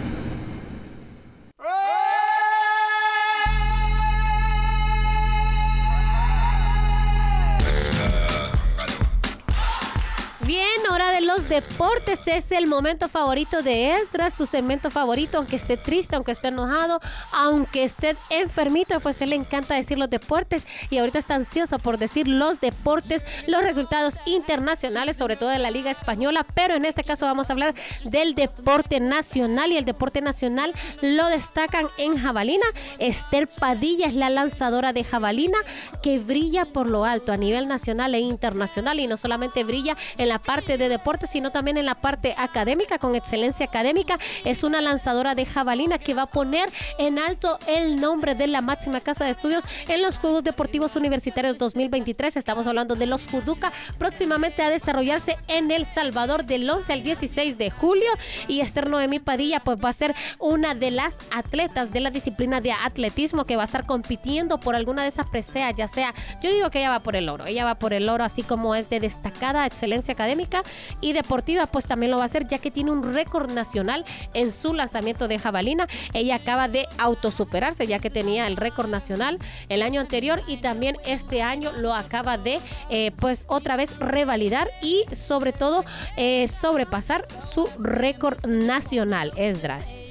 Deportes. 11.48 12.28
Es 12.28 12.52
el 12.52 12.68
momento 12.68 13.10
favorito 13.10 13.62
de 13.62 13.98
Esdras, 13.98 14.34
su 14.34 14.46
segmento 14.46 14.92
favorito, 14.92 15.38
aunque 15.38 15.56
esté 15.56 15.78
triste, 15.78 16.16
aunque 16.16 16.32
esté 16.32 16.48
enojado, 16.50 17.00
aunque 17.32 17.84
esté 17.84 18.16
enfermito, 18.30 19.00
pues 19.00 19.22
él 19.22 19.30
le 19.30 19.36
encanta 19.36 19.76
decir 19.76 19.98
los 19.98 20.10
deportes 20.10 20.66
y 20.90 20.98
ahorita 20.98 21.20
está 21.20 21.36
ansioso 21.36 21.80
por 21.80 21.98
decir 21.98 22.28
los 22.28 22.60
deportes, 22.60 23.26
los 23.48 23.62
resultados 23.62 24.18
internacionales, 24.26 25.18
sobre 25.18 25.36
todo 25.36 25.50
de 25.50 25.60
la 25.60 25.72
Liga 25.72 25.92
Española, 25.92 26.46
pero 26.54 26.76
en 26.76 26.86
este 26.86 27.04
caso 27.04 27.26
vamos 27.26 27.50
a 27.50 27.54
hablar 27.54 27.76
del 28.06 28.36
deporte 28.36 29.00
nacional 29.00 29.72
y 29.72 29.78
el 29.78 29.86
deporte 29.86 30.22
nacional 30.22 30.74
lo 31.02 31.28
destacan 31.28 31.88
en 31.98 32.18
jabalina. 32.18 32.66
Esther 33.00 33.48
Padilla 33.48 34.08
es 34.08 34.16
la 34.16 34.30
lanzadora 34.30 34.94
de 34.94 35.04
jabalina 35.04 35.58
que 36.02 36.20
brilla 36.20 36.66
por 36.66 36.90
lo 36.90 37.06
alto 37.06 37.32
a 37.32 37.38
nivel 37.38 37.68
nacional 37.68 38.16
e 38.16 38.20
internacional 38.20 39.00
y 39.00 39.08
no 39.08 39.18
solamente 39.18 39.64
brilla 39.64 39.96
en 40.18 40.30
la 40.30 40.40
parte 40.40 40.78
de 40.78 40.90
deporte, 40.90 41.28
sino 41.36 41.52
también 41.52 41.76
en 41.76 41.86
la 41.86 41.96
parte 41.96 42.34
académica, 42.38 42.98
con 42.98 43.14
excelencia 43.14 43.66
académica. 43.66 44.18
Es 44.46 44.64
una 44.64 44.80
lanzadora 44.80 45.36
de 45.36 45.46
jabalina 45.46 45.98
que 45.98 46.14
va 46.14 46.22
a 46.22 46.28
poner 46.28 46.70
en 46.98 47.20
alto 47.20 47.60
el 47.68 48.00
nombre 48.00 48.36
de 48.36 48.48
la 48.48 48.62
máxima 48.62 49.02
casa 49.02 49.26
de 49.26 49.32
estudios 49.32 49.66
en 49.90 50.02
los 50.02 50.18
Juegos 50.18 50.46
Deportivos 50.46 50.96
Universitarios 50.96 51.58
2023. 51.58 52.38
Estamos 52.38 52.68
hablando 52.68 52.96
de 52.96 53.06
los 53.06 53.28
Juduca, 53.28 53.74
próximamente 53.98 54.62
a 54.62 54.70
desarrollarse 54.70 55.38
en 55.50 55.72
El 55.72 55.86
Salvador 55.86 56.46
del 56.46 56.70
11 56.70 56.94
al 56.94 57.04
16 57.04 57.58
de 57.58 57.70
julio. 57.70 58.10
Y 58.48 58.62
Esther 58.62 58.90
Noemí 58.90 59.20
Padilla, 59.20 59.60
pues 59.60 59.78
va 59.84 59.90
a 59.90 59.94
ser 59.94 60.16
una 60.40 60.74
de 60.74 60.92
las 60.92 61.20
atletas 61.32 61.92
de 61.92 62.00
la 62.00 62.12
disciplina 62.12 62.62
de 62.62 62.72
atletismo 62.72 63.44
que 63.44 63.58
va 63.58 63.64
a 63.64 63.66
estar 63.66 63.86
compitiendo 63.86 64.58
por 64.58 64.74
alguna 64.74 65.02
de 65.02 65.10
esas 65.10 65.28
preseas, 65.28 65.76
ya 65.76 65.90
sea, 65.90 66.14
yo 66.42 66.50
digo 66.50 66.70
que 66.70 66.80
ella 66.80 66.92
va 66.92 67.02
por 67.02 67.18
el 67.18 67.28
oro, 67.28 67.46
ella 67.46 67.66
va 67.66 67.76
por 67.76 67.92
el 67.92 68.08
oro, 68.08 68.24
así 68.24 68.42
como 68.42 68.74
es 68.74 68.90
de 68.90 69.02
destacada 69.02 69.66
excelencia 69.66 70.14
académica 70.14 70.64
y 71.02 71.12
deportiva, 71.26 71.66
pues 71.66 71.88
también 71.88 72.12
lo 72.12 72.18
va 72.18 72.24
a 72.24 72.26
hacer 72.28 72.48
ya 72.48 72.60
que 72.60 72.70
tiene 72.70 72.92
un 72.92 73.14
récord 73.14 73.52
nacional 73.52 74.06
en 74.36 74.52
su 74.52 74.76
lanzamiento 74.76 75.28
de 75.28 75.40
jabalina. 75.40 75.88
Ella 76.14 76.36
acaba 76.36 76.68
de 76.68 76.88
autosuperarse 77.00 77.88
ya 77.88 77.98
que 77.98 78.12
tenía 78.12 78.46
el 78.46 78.58
récord 78.58 78.90
nacional 78.90 79.40
el 79.68 79.82
año 79.82 80.02
anterior 80.02 80.42
y 80.48 80.58
también 80.58 80.98
este 81.04 81.42
año 81.42 81.72
lo 81.72 81.96
acaba 81.96 82.38
de 82.38 82.60
eh, 82.90 83.12
pues 83.20 83.44
otra 83.48 83.76
vez 83.76 83.98
revalidar 83.98 84.70
y 84.84 85.04
sobre 85.14 85.52
todo 85.52 85.84
eh, 86.16 86.48
sobrepasar 86.48 87.28
su 87.40 87.68
récord 87.80 88.46
nacional, 88.46 89.34
Esdras. 89.36 90.05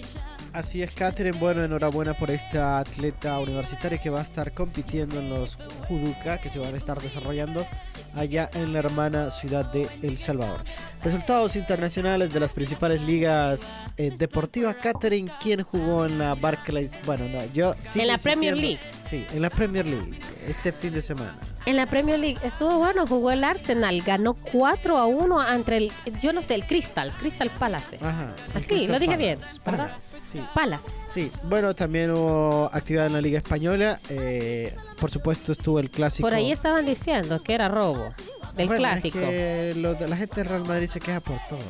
Así 0.54 0.84
es, 0.84 0.92
Catherine. 0.92 1.36
Bueno, 1.36 1.64
enhorabuena 1.64 2.14
por 2.14 2.30
esta 2.30 2.78
atleta 2.78 3.40
universitaria 3.40 3.98
que 3.98 4.08
va 4.08 4.20
a 4.20 4.22
estar 4.22 4.52
compitiendo 4.52 5.18
en 5.18 5.28
los 5.28 5.58
Juduca 5.88 6.38
que 6.38 6.48
se 6.48 6.60
van 6.60 6.74
a 6.74 6.76
estar 6.76 7.02
desarrollando 7.02 7.66
allá 8.14 8.48
en 8.54 8.72
la 8.72 8.78
hermana 8.78 9.32
ciudad 9.32 9.64
de 9.72 9.88
El 10.02 10.16
Salvador. 10.16 10.62
Resultados 11.02 11.56
internacionales 11.56 12.32
de 12.32 12.38
las 12.38 12.52
principales 12.52 13.00
ligas 13.00 13.88
eh, 13.96 14.12
deportivas. 14.16 14.76
Catherine, 14.76 15.28
¿quién 15.40 15.64
jugó 15.64 16.06
en 16.06 16.20
la 16.20 16.36
Barclays? 16.36 16.92
Bueno, 17.04 17.28
no, 17.28 17.44
yo 17.52 17.74
sí. 17.80 18.00
En 18.00 18.06
la 18.06 18.18
Premier 18.18 18.56
League. 18.56 18.78
Sí, 19.04 19.26
en 19.32 19.42
la 19.42 19.50
Premier 19.50 19.84
League, 19.84 20.20
este 20.46 20.70
fin 20.70 20.94
de 20.94 21.02
semana. 21.02 21.36
En 21.66 21.76
la 21.76 21.86
Premier 21.86 22.18
League 22.20 22.38
estuvo 22.44 22.78
bueno, 22.78 23.06
jugó 23.06 23.32
el 23.32 23.42
Arsenal, 23.42 24.02
ganó 24.02 24.34
4 24.34 24.98
a 24.98 25.06
1 25.06 25.52
entre 25.52 25.76
el, 25.78 25.92
yo 26.20 26.32
no 26.32 26.42
sé, 26.42 26.54
el 26.54 26.64
Crystal, 26.66 27.10
Crystal 27.18 27.50
Palace. 27.58 27.98
Ajá. 28.00 28.34
Así, 28.54 28.68
Crystal 28.68 28.92
lo 28.92 28.98
dije 29.00 29.16
Palace. 29.16 29.36
bien, 29.36 29.38
¿verdad? 29.64 29.88
Palace, 29.88 30.13
Sí. 30.34 30.44
Palace. 30.54 30.90
Sí, 31.12 31.30
bueno, 31.44 31.74
también 31.74 32.10
hubo 32.10 32.68
actividad 32.72 33.06
en 33.06 33.12
la 33.14 33.20
Liga 33.20 33.38
Española. 33.38 34.00
eh, 34.10 34.74
por 35.00 35.10
supuesto, 35.10 35.52
estuvo 35.52 35.78
el 35.78 35.90
clásico. 35.90 36.26
Por 36.26 36.34
ahí 36.34 36.50
estaban 36.50 36.84
diciendo 36.86 37.42
que 37.42 37.54
era 37.54 37.68
robo 37.68 38.12
del 38.54 38.66
Bueno, 38.66 38.80
clásico. 38.80 39.18
Es 39.18 39.24
que 39.24 39.72
lo 39.76 39.94
de- 39.94 40.08
la 40.08 40.16
gente 40.16 40.42
de 40.42 40.44
Real 40.48 40.64
Madrid 40.64 40.86
se 40.88 40.98
queja 41.00 41.20
por 41.20 41.38
todo. 41.48 41.60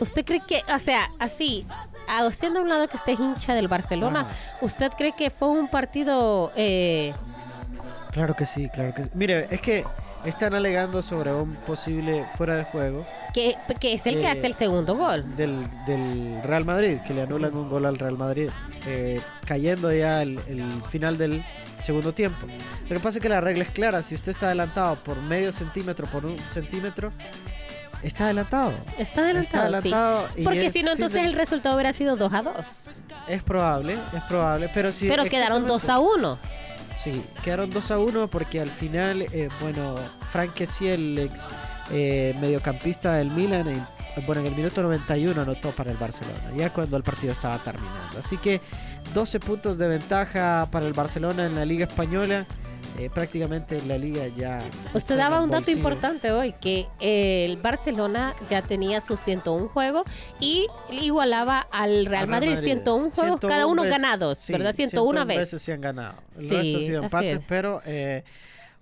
¿Usted 0.00 0.24
cree 0.24 0.40
que, 0.46 0.62
o 0.74 0.78
sea, 0.78 1.10
así, 1.18 1.66
haciendo 2.08 2.60
a 2.60 2.62
un 2.62 2.68
lado 2.68 2.88
que 2.88 2.96
usted 2.96 3.12
es 3.12 3.20
hincha 3.20 3.54
del 3.54 3.68
Barcelona. 3.68 4.26
¿usted 4.60 4.90
cree 4.98 5.12
que 5.12 5.30
fue 5.30 5.48
un 5.48 5.68
partido 5.68 6.52
eh, 6.56 7.12
Claro 8.10 8.34
que 8.34 8.44
sí, 8.44 8.68
claro 8.68 8.92
que 8.94 9.04
sí. 9.04 9.10
Mire, 9.14 9.46
es 9.50 9.60
que 9.62 9.84
están 10.24 10.54
alegando 10.54 11.02
sobre 11.02 11.32
un 11.32 11.54
posible 11.56 12.24
fuera 12.36 12.56
de 12.56 12.64
juego 12.64 13.04
que, 13.34 13.56
que 13.80 13.94
es 13.94 14.06
el 14.06 14.14
que 14.16 14.22
Eh, 14.22 14.28
hace 14.28 14.46
el 14.46 14.54
segundo 14.54 14.96
gol? 14.96 15.36
del, 15.36 15.66
del 15.86 16.40
Real 16.44 16.64
Madrid, 16.64 16.98
que 17.06 17.12
le 17.14 17.22
anulan 17.22 17.54
un 17.56 17.68
gol 17.68 17.86
al 17.86 17.98
Real 17.98 18.16
Madrid, 18.16 18.48
eh, 18.86 19.20
cayendo 19.46 19.92
ya 19.92 20.22
el, 20.22 20.38
el 20.48 20.82
final 20.88 21.18
del 21.18 21.44
segundo 21.80 22.12
tiempo. 22.14 22.46
Lo 22.88 22.96
que 22.96 23.00
pasa 23.00 23.18
es 23.18 23.22
que 23.22 23.28
la 23.28 23.40
regla 23.40 23.64
es 23.64 23.70
clara, 23.70 24.02
si 24.02 24.14
usted 24.14 24.30
está 24.32 24.46
adelantado 24.46 24.96
por 25.02 25.20
medio 25.22 25.50
centímetro, 25.50 26.06
por 26.06 26.24
un 26.24 26.38
centímetro, 26.50 27.10
está 28.02 28.24
adelantado. 28.26 28.72
Está 28.98 29.22
adelantado, 29.22 29.64
adelantado 29.74 30.28
sí. 30.36 30.44
Porque 30.44 30.70
si 30.70 30.82
no, 30.82 30.92
entonces 30.92 31.22
de- 31.22 31.26
el 31.28 31.32
resultado 31.34 31.74
hubiera 31.74 31.92
sido 31.92 32.14
2 32.16 32.32
a 32.32 32.42
2. 32.42 32.88
Es 33.28 33.42
probable, 33.42 33.96
es 34.14 34.22
probable, 34.28 34.68
pero 34.74 34.92
sí. 34.92 35.06
Pero 35.08 35.24
quedaron 35.24 35.66
2 35.66 35.88
a 35.88 35.98
1. 35.98 36.38
Sí, 37.02 37.22
quedaron 37.42 37.70
2 37.70 37.90
a 37.90 37.98
1 37.98 38.28
porque 38.28 38.60
al 38.60 38.70
final, 38.70 39.22
eh, 39.22 39.48
bueno, 39.60 39.96
Frank 40.28 40.52
Kessie, 40.54 40.94
ex 41.24 41.48
eh, 41.90 42.36
mediocampista 42.40 43.14
del 43.14 43.30
Milan, 43.30 43.66
en- 43.68 43.86
bueno, 44.26 44.42
en 44.42 44.48
el 44.48 44.54
minuto 44.54 44.82
91 44.82 45.40
anotó 45.42 45.70
para 45.72 45.90
el 45.90 45.96
Barcelona, 45.96 46.38
ya 46.56 46.70
cuando 46.70 46.96
el 46.96 47.02
partido 47.02 47.32
estaba 47.32 47.58
terminando. 47.58 48.18
Así 48.18 48.36
que 48.36 48.60
12 49.14 49.40
puntos 49.40 49.78
de 49.78 49.88
ventaja 49.88 50.68
para 50.70 50.86
el 50.86 50.92
Barcelona 50.92 51.46
en 51.46 51.54
la 51.54 51.64
Liga 51.64 51.86
Española. 51.86 52.46
Eh, 52.98 53.08
prácticamente 53.12 53.80
la 53.82 53.96
liga 53.98 54.26
ya. 54.28 54.62
Usted 54.94 55.16
daba 55.16 55.42
un 55.42 55.50
dato 55.50 55.70
importante 55.70 56.30
hoy, 56.30 56.52
que 56.60 56.86
el 57.00 57.56
Barcelona 57.56 58.34
ya 58.50 58.62
tenía 58.62 59.00
sus 59.00 59.18
101 59.20 59.68
juegos 59.68 60.04
y 60.40 60.66
igualaba 60.90 61.60
al 61.70 62.06
Real 62.06 62.24
Al 62.24 62.28
Madrid 62.28 62.56
101 62.56 63.10
juegos, 63.10 63.40
cada 63.40 63.54
101 63.62 63.68
uno 63.72 63.82
veces- 63.82 63.98
ganados, 64.02 64.38
sí, 64.38 64.52
¿verdad? 64.52 64.72
101 64.72 65.24
veces. 65.24 65.40
veces 65.52 65.62
se 65.62 65.72
han 65.72 65.80
ganado. 65.80 66.14
El 66.36 66.48
Sí, 66.48 66.54
resto 66.54 66.78
han 66.78 66.84
sido 66.84 67.02
empates, 67.04 67.38
es. 67.38 67.44
pero 67.48 67.80
eh, 67.86 68.24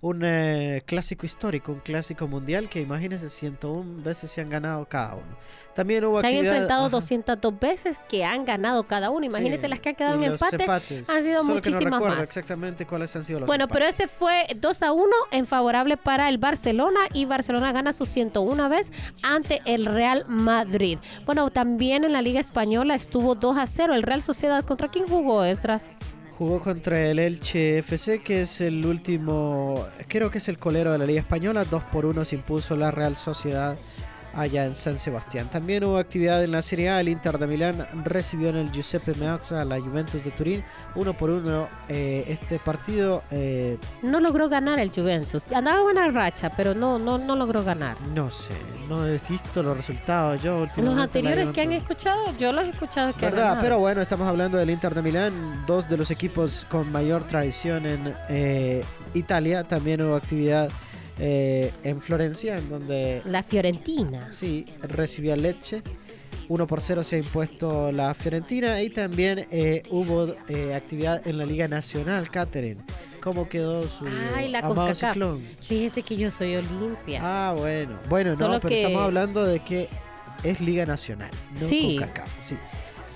un 0.01 0.23
eh, 0.25 0.81
clásico 0.87 1.27
histórico, 1.27 1.71
un 1.71 1.79
clásico 1.79 2.27
mundial 2.27 2.69
que 2.69 2.81
imagínense 2.81 3.29
101 3.29 4.01
veces 4.03 4.31
se 4.31 4.41
han 4.41 4.49
ganado 4.49 4.85
cada 4.85 5.13
uno. 5.13 5.37
También 5.75 6.03
hubo 6.03 6.19
Se 6.19 6.27
han 6.27 6.33
enfrentado 6.33 6.81
ajá, 6.85 6.89
202 6.89 7.59
veces 7.59 7.99
que 8.09 8.25
han 8.25 8.43
ganado 8.43 8.83
cada 8.87 9.11
uno. 9.11 9.25
Imagínense 9.27 9.67
sí, 9.67 9.69
las 9.69 9.79
que 9.79 9.89
han 9.89 9.95
quedado 9.95 10.15
en 10.15 10.31
empate. 10.31 10.63
empates, 10.63 11.07
han 11.07 11.21
sido 11.21 11.43
solo 11.43 11.61
que 11.61 11.69
no 11.69 11.75
muchísimas 11.77 11.93
recuerdo 11.93 12.15
más. 12.17 12.27
exactamente 12.27 12.85
cuáles 12.87 13.15
han 13.15 13.23
sido 13.23 13.41
los 13.41 13.47
Bueno, 13.47 13.67
pero 13.67 13.85
empates. 13.85 14.05
este 14.07 14.07
fue 14.07 14.47
2 14.59 14.81
a 14.83 14.91
1 14.91 15.11
en 15.31 15.45
favorable 15.45 15.97
para 15.97 16.29
el 16.29 16.39
Barcelona 16.39 17.01
y 17.13 17.25
Barcelona 17.25 17.71
gana 17.71 17.93
su 17.93 18.07
101 18.07 18.69
vez 18.69 18.91
ante 19.21 19.61
el 19.65 19.85
Real 19.85 20.25
Madrid. 20.27 20.97
Bueno, 21.25 21.51
también 21.51 22.03
en 22.05 22.13
la 22.13 22.23
Liga 22.23 22.39
Española 22.39 22.95
estuvo 22.95 23.35
2 23.35 23.55
a 23.55 23.67
0 23.67 23.93
el 23.93 24.01
Real 24.01 24.23
Sociedad. 24.23 24.65
¿Contra 24.65 24.87
quién 24.89 25.07
jugó, 25.07 25.43
Estras? 25.43 25.91
Jugó 26.41 26.59
contra 26.59 26.99
el 27.05 27.19
Elche 27.19 27.77
FC, 27.77 28.23
que 28.23 28.41
es 28.41 28.61
el 28.61 28.83
último, 28.83 29.85
creo 30.07 30.31
que 30.31 30.39
es 30.39 30.49
el 30.49 30.57
colero 30.57 30.91
de 30.91 30.97
la 30.97 31.05
Liga 31.05 31.19
Española. 31.19 31.65
2 31.65 31.83
por 31.91 32.07
1 32.07 32.25
se 32.25 32.35
impuso 32.35 32.75
la 32.75 32.89
Real 32.89 33.15
Sociedad 33.15 33.77
allá 34.33 34.65
en 34.65 34.75
San 34.75 34.99
Sebastián. 34.99 35.49
También 35.49 35.83
hubo 35.83 35.97
actividad 35.97 36.43
en 36.43 36.51
la 36.51 36.61
Serie 36.61 36.89
A. 36.89 36.99
El 36.99 37.09
Inter 37.09 37.37
de 37.37 37.47
Milán 37.47 37.87
recibió 38.03 38.49
en 38.49 38.57
el 38.57 38.71
Giuseppe 38.71 39.13
Meazza 39.15 39.61
a 39.61 39.65
la 39.65 39.79
Juventus 39.79 40.23
de 40.23 40.31
Turín. 40.31 40.63
1 40.95 41.13
por 41.13 41.29
1 41.29 41.69
eh, 41.87 42.25
este 42.27 42.59
partido. 42.59 43.23
eh, 43.31 43.77
No 44.01 44.19
logró 44.19 44.49
ganar 44.49 44.79
el 44.79 44.91
Juventus. 44.91 45.43
Andaba 45.53 45.81
buena 45.81 46.09
racha, 46.09 46.51
pero 46.55 46.73
no, 46.73 46.99
no, 46.99 47.17
no 47.17 47.35
logró 47.35 47.63
ganar. 47.63 47.95
no 48.13 48.29
sé, 48.29 48.53
no 48.89 49.05
he 49.07 49.17
visto 49.29 49.63
los 49.63 49.75
resultados. 49.77 50.41
Yo 50.41 50.67
Los 50.77 50.97
anteriores 50.97 51.49
que 51.49 51.61
han 51.61 51.71
escuchado, 51.71 52.19
yo 52.37 52.51
los 52.51 52.65
he 52.65 52.69
escuchado 52.69 53.13
que 53.13 53.25
¿Verdad? 53.25 53.57
Pero 53.61 53.79
bueno, 53.79 54.01
estamos 54.01 54.27
hablando 54.27 54.57
del 54.57 54.69
Inter 54.69 54.93
de 54.93 55.01
Milán, 55.01 55.63
dos 55.65 55.87
de 55.87 55.97
los 55.97 56.11
equipos 56.11 56.65
con 56.69 56.91
mayor 56.91 57.23
tradición 57.23 57.85
en 57.85 58.13
eh, 58.29 58.83
Italia. 59.13 59.63
También 59.63 60.01
hubo 60.01 60.15
actividad 60.15 60.69
eh, 61.23 61.71
en 61.83 62.01
Florencia, 62.01 62.57
en 62.57 62.67
donde 62.67 63.21
La 63.25 63.43
Fiorentina. 63.43 64.27
sí 64.33 64.65
recibió 64.81 65.33
al 65.33 65.43
Lecce. 65.43 65.83
1 66.49 66.67
por 66.67 66.81
0 66.81 67.03
se 67.03 67.15
ha 67.17 67.19
impuesto 67.19 67.91
la 67.91 68.13
Fiorentina 68.13 68.81
y 68.81 68.89
también 68.89 69.45
eh, 69.51 69.83
hubo 69.91 70.33
eh, 70.49 70.73
actividad 70.73 71.25
en 71.27 71.37
la 71.37 71.45
Liga 71.45 71.67
Nacional, 71.67 72.29
Catherine. 72.29 72.81
¿Cómo 73.21 73.47
quedó 73.47 73.87
su 73.87 74.05
Ay, 74.35 74.49
la 74.49 74.59
amado 74.59 74.93
ciclón? 74.95 75.39
Fíjese 75.67 76.01
que 76.01 76.17
yo 76.17 76.31
soy 76.31 76.55
Olimpia. 76.55 77.19
Ah, 77.21 77.53
bueno. 77.55 77.99
Bueno, 78.09 78.35
Solo 78.35 78.55
no, 78.55 78.59
pero 78.59 78.69
que- 78.69 78.81
estamos 78.83 79.03
hablando 79.03 79.45
de 79.45 79.59
que 79.59 79.87
es 80.43 80.59
Liga 80.59 80.85
Nacional, 80.85 81.29
no 81.51 81.57
Sí. 81.59 81.97
CONCACAF, 81.99 82.29
sí. 82.41 82.57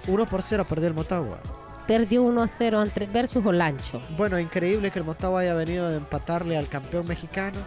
1 0.08 0.26
por 0.28 0.42
0 0.44 0.66
perdió 0.70 0.88
el 0.90 0.94
Motagua. 0.94 1.40
Perdió 1.88 2.22
1 2.24 2.42
a 2.44 2.48
0 2.48 2.80
ante 2.80 3.06
versus 3.08 3.46
Olancho. 3.46 4.02
Bueno, 4.18 4.40
increíble 4.40 4.92
que 4.92 5.00
el 5.00 5.06
Motagua 5.06 5.42
haya 5.42 5.56
venido 5.56 5.90
de 5.90 5.98
empatarle 5.98 6.56
al 6.58 6.68
campeón 6.68 7.08
mexicano, 7.08 7.60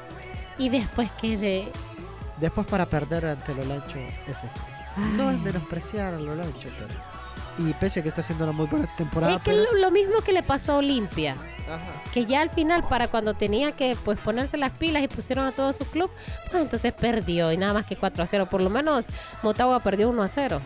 Y 0.59 0.69
después 0.69 1.11
que 1.21 1.37
de. 1.37 1.73
después 2.39 2.67
para 2.67 2.87
perder 2.87 3.27
ante 3.27 3.53
el 3.53 3.61
Olancho 3.61 3.99
FC. 4.27 4.59
No 5.17 5.31
es 5.31 5.39
menospreciar 5.41 6.15
al 6.15 6.29
Olancho, 6.29 6.69
pero... 6.79 7.69
Y 7.69 7.73
pese 7.75 8.01
a 8.01 8.03
que 8.03 8.09
está 8.09 8.21
haciendo 8.21 8.45
una 8.45 8.53
muy 8.53 8.67
buena 8.67 8.89
temporada, 8.97 9.35
es 9.37 9.43
que 9.43 9.51
pero- 9.51 9.65
lo, 9.73 9.79
lo 9.79 9.91
mismo 9.91 10.21
que 10.21 10.33
le 10.33 10.43
pasó 10.43 10.73
a 10.75 10.77
Olimpia. 10.77 11.33
Ajá. 11.67 12.03
Que 12.13 12.25
ya 12.25 12.41
al 12.41 12.51
final, 12.51 12.85
para 12.89 13.09
cuando 13.09 13.35
tenía 13.35 13.73
que 13.73 13.97
pues 14.05 14.19
ponerse 14.21 14.57
las 14.57 14.71
pilas 14.73 15.03
y 15.03 15.09
pusieron 15.09 15.45
a 15.47 15.53
todo 15.53 15.73
su 15.73 15.85
club, 15.85 16.11
pues 16.51 16.63
entonces 16.63 16.93
perdió. 16.93 17.53
Y 17.53 17.57
nada 17.57 17.73
más 17.75 17.85
que 17.87 17.95
4 17.97 18.25
a 18.25 18.27
0. 18.27 18.47
Por 18.51 18.63
lo 18.63 18.71
menos 18.71 19.07
Motagua 19.43 19.81
perdió 19.81 20.09
1 20.09 20.23
a 20.23 20.29
0. 20.29 20.61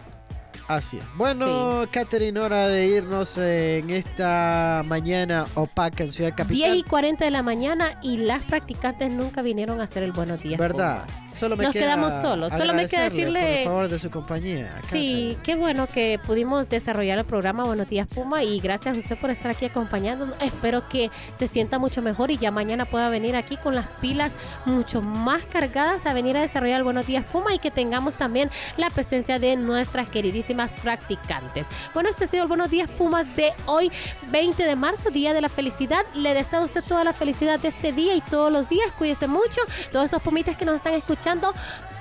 Así 0.68 0.98
es. 0.98 1.04
Bueno, 1.16 1.84
Catherine, 1.90 2.38
hora 2.38 2.68
de 2.68 2.86
irnos 2.86 3.36
eh, 3.38 3.78
en 3.78 3.90
esta 3.90 4.82
mañana 4.86 5.46
opaca 5.54 6.04
en 6.04 6.12
Ciudad 6.12 6.30
Capital. 6.30 6.72
10 6.72 6.76
y 6.76 6.82
40 6.84 7.24
de 7.24 7.30
la 7.30 7.42
mañana 7.42 7.98
y 8.02 8.18
las 8.18 8.42
practicantes 8.42 9.10
nunca 9.10 9.42
vinieron 9.42 9.80
a 9.80 9.84
hacer 9.84 10.02
el 10.02 10.12
buenos 10.12 10.42
días. 10.42 10.58
¿Verdad? 10.58 11.04
Pumas. 11.04 11.31
Solo 11.42 11.56
me 11.56 11.64
Nos 11.64 11.72
queda 11.72 11.82
quedamos 11.86 12.14
solos. 12.14 12.52
Solo 12.52 12.72
me 12.72 12.86
queda 12.86 13.02
decirle- 13.08 13.64
Por 13.64 13.72
favor 13.72 13.88
de 13.88 13.98
su 13.98 14.10
compañía. 14.10 14.76
Sí, 14.88 15.36
qué 15.42 15.56
bueno 15.56 15.88
que 15.88 16.20
pudimos 16.24 16.68
desarrollar 16.68 17.18
el 17.18 17.24
programa 17.24 17.64
Buenos 17.64 17.88
Días 17.88 18.06
Puma 18.06 18.44
y 18.44 18.60
gracias 18.60 18.94
a 18.94 18.98
usted 19.00 19.18
por 19.18 19.30
estar 19.30 19.50
aquí 19.50 19.64
acompañándonos. 19.64 20.36
Espero 20.40 20.88
que 20.88 21.10
se 21.34 21.48
sienta 21.48 21.80
mucho 21.80 22.00
mejor 22.00 22.30
y 22.30 22.36
ya 22.36 22.52
mañana 22.52 22.84
pueda 22.84 23.08
venir 23.08 23.34
aquí 23.34 23.56
con 23.56 23.74
las 23.74 23.86
pilas 24.00 24.36
mucho 24.66 25.02
más 25.02 25.42
cargadas 25.46 26.06
a 26.06 26.12
venir 26.12 26.36
a 26.36 26.42
desarrollar 26.42 26.84
Buenos 26.84 27.08
Días 27.08 27.24
Puma 27.24 27.52
y 27.52 27.58
que 27.58 27.72
tengamos 27.72 28.16
también 28.18 28.48
la 28.76 28.90
presencia 28.90 29.40
de 29.40 29.56
nuestras 29.56 30.08
queridísimas 30.08 30.70
practicantes. 30.80 31.66
Bueno, 31.92 32.08
este 32.08 32.24
ha 32.24 32.28
sido 32.28 32.44
el 32.44 32.48
Buenos 32.48 32.70
Días 32.70 32.88
Pumas 32.88 33.34
de 33.34 33.52
hoy, 33.66 33.90
20 34.30 34.62
de 34.64 34.76
marzo, 34.76 35.10
Día 35.10 35.34
de 35.34 35.40
la 35.40 35.48
Felicidad. 35.48 36.04
Le 36.14 36.34
deseo 36.34 36.60
a 36.60 36.64
usted 36.64 36.84
toda 36.86 37.02
la 37.02 37.12
felicidad 37.12 37.58
de 37.58 37.66
este 37.66 37.90
día 37.90 38.14
y 38.14 38.20
todos 38.20 38.52
los 38.52 38.68
días. 38.68 38.92
Cuídese 38.96 39.26
mucho. 39.26 39.60
Todos 39.90 40.04
esos 40.04 40.22
pumitas 40.22 40.56
que 40.56 40.64
nos 40.64 40.76
están 40.76 40.94
escuchando, 40.94 41.31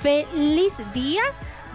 feliz 0.01 0.73
día. 0.93 1.21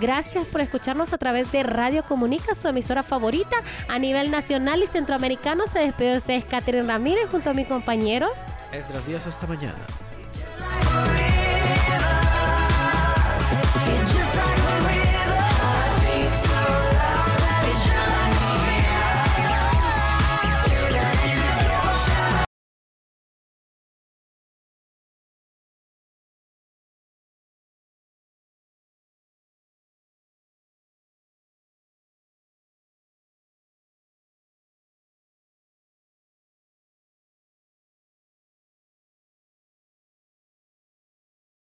Gracias 0.01 0.47
por 0.47 0.61
escucharnos 0.61 1.13
a 1.13 1.19
través 1.19 1.51
de 1.53 1.63
Radio 1.63 2.05
Comunica, 2.05 2.55
su 2.55 2.69
emisora 2.69 3.03
favorita 3.03 3.57
a 3.89 3.99
nivel 3.99 4.31
nacional 4.31 4.83
y 4.83 4.87
centroamericano. 4.87 5.67
Se 5.67 5.79
despide 5.79 6.11
de 6.11 6.17
ustedes 6.19 6.45
Catherine 6.45 6.87
Ramírez 6.87 7.31
junto 7.31 7.51
a 7.51 7.55
mi 7.55 7.65
compañero. 7.65 8.29
Es 8.73 8.91
los 8.91 9.07
días 9.07 9.27
hasta 9.27 9.47
mañana. 9.47 9.79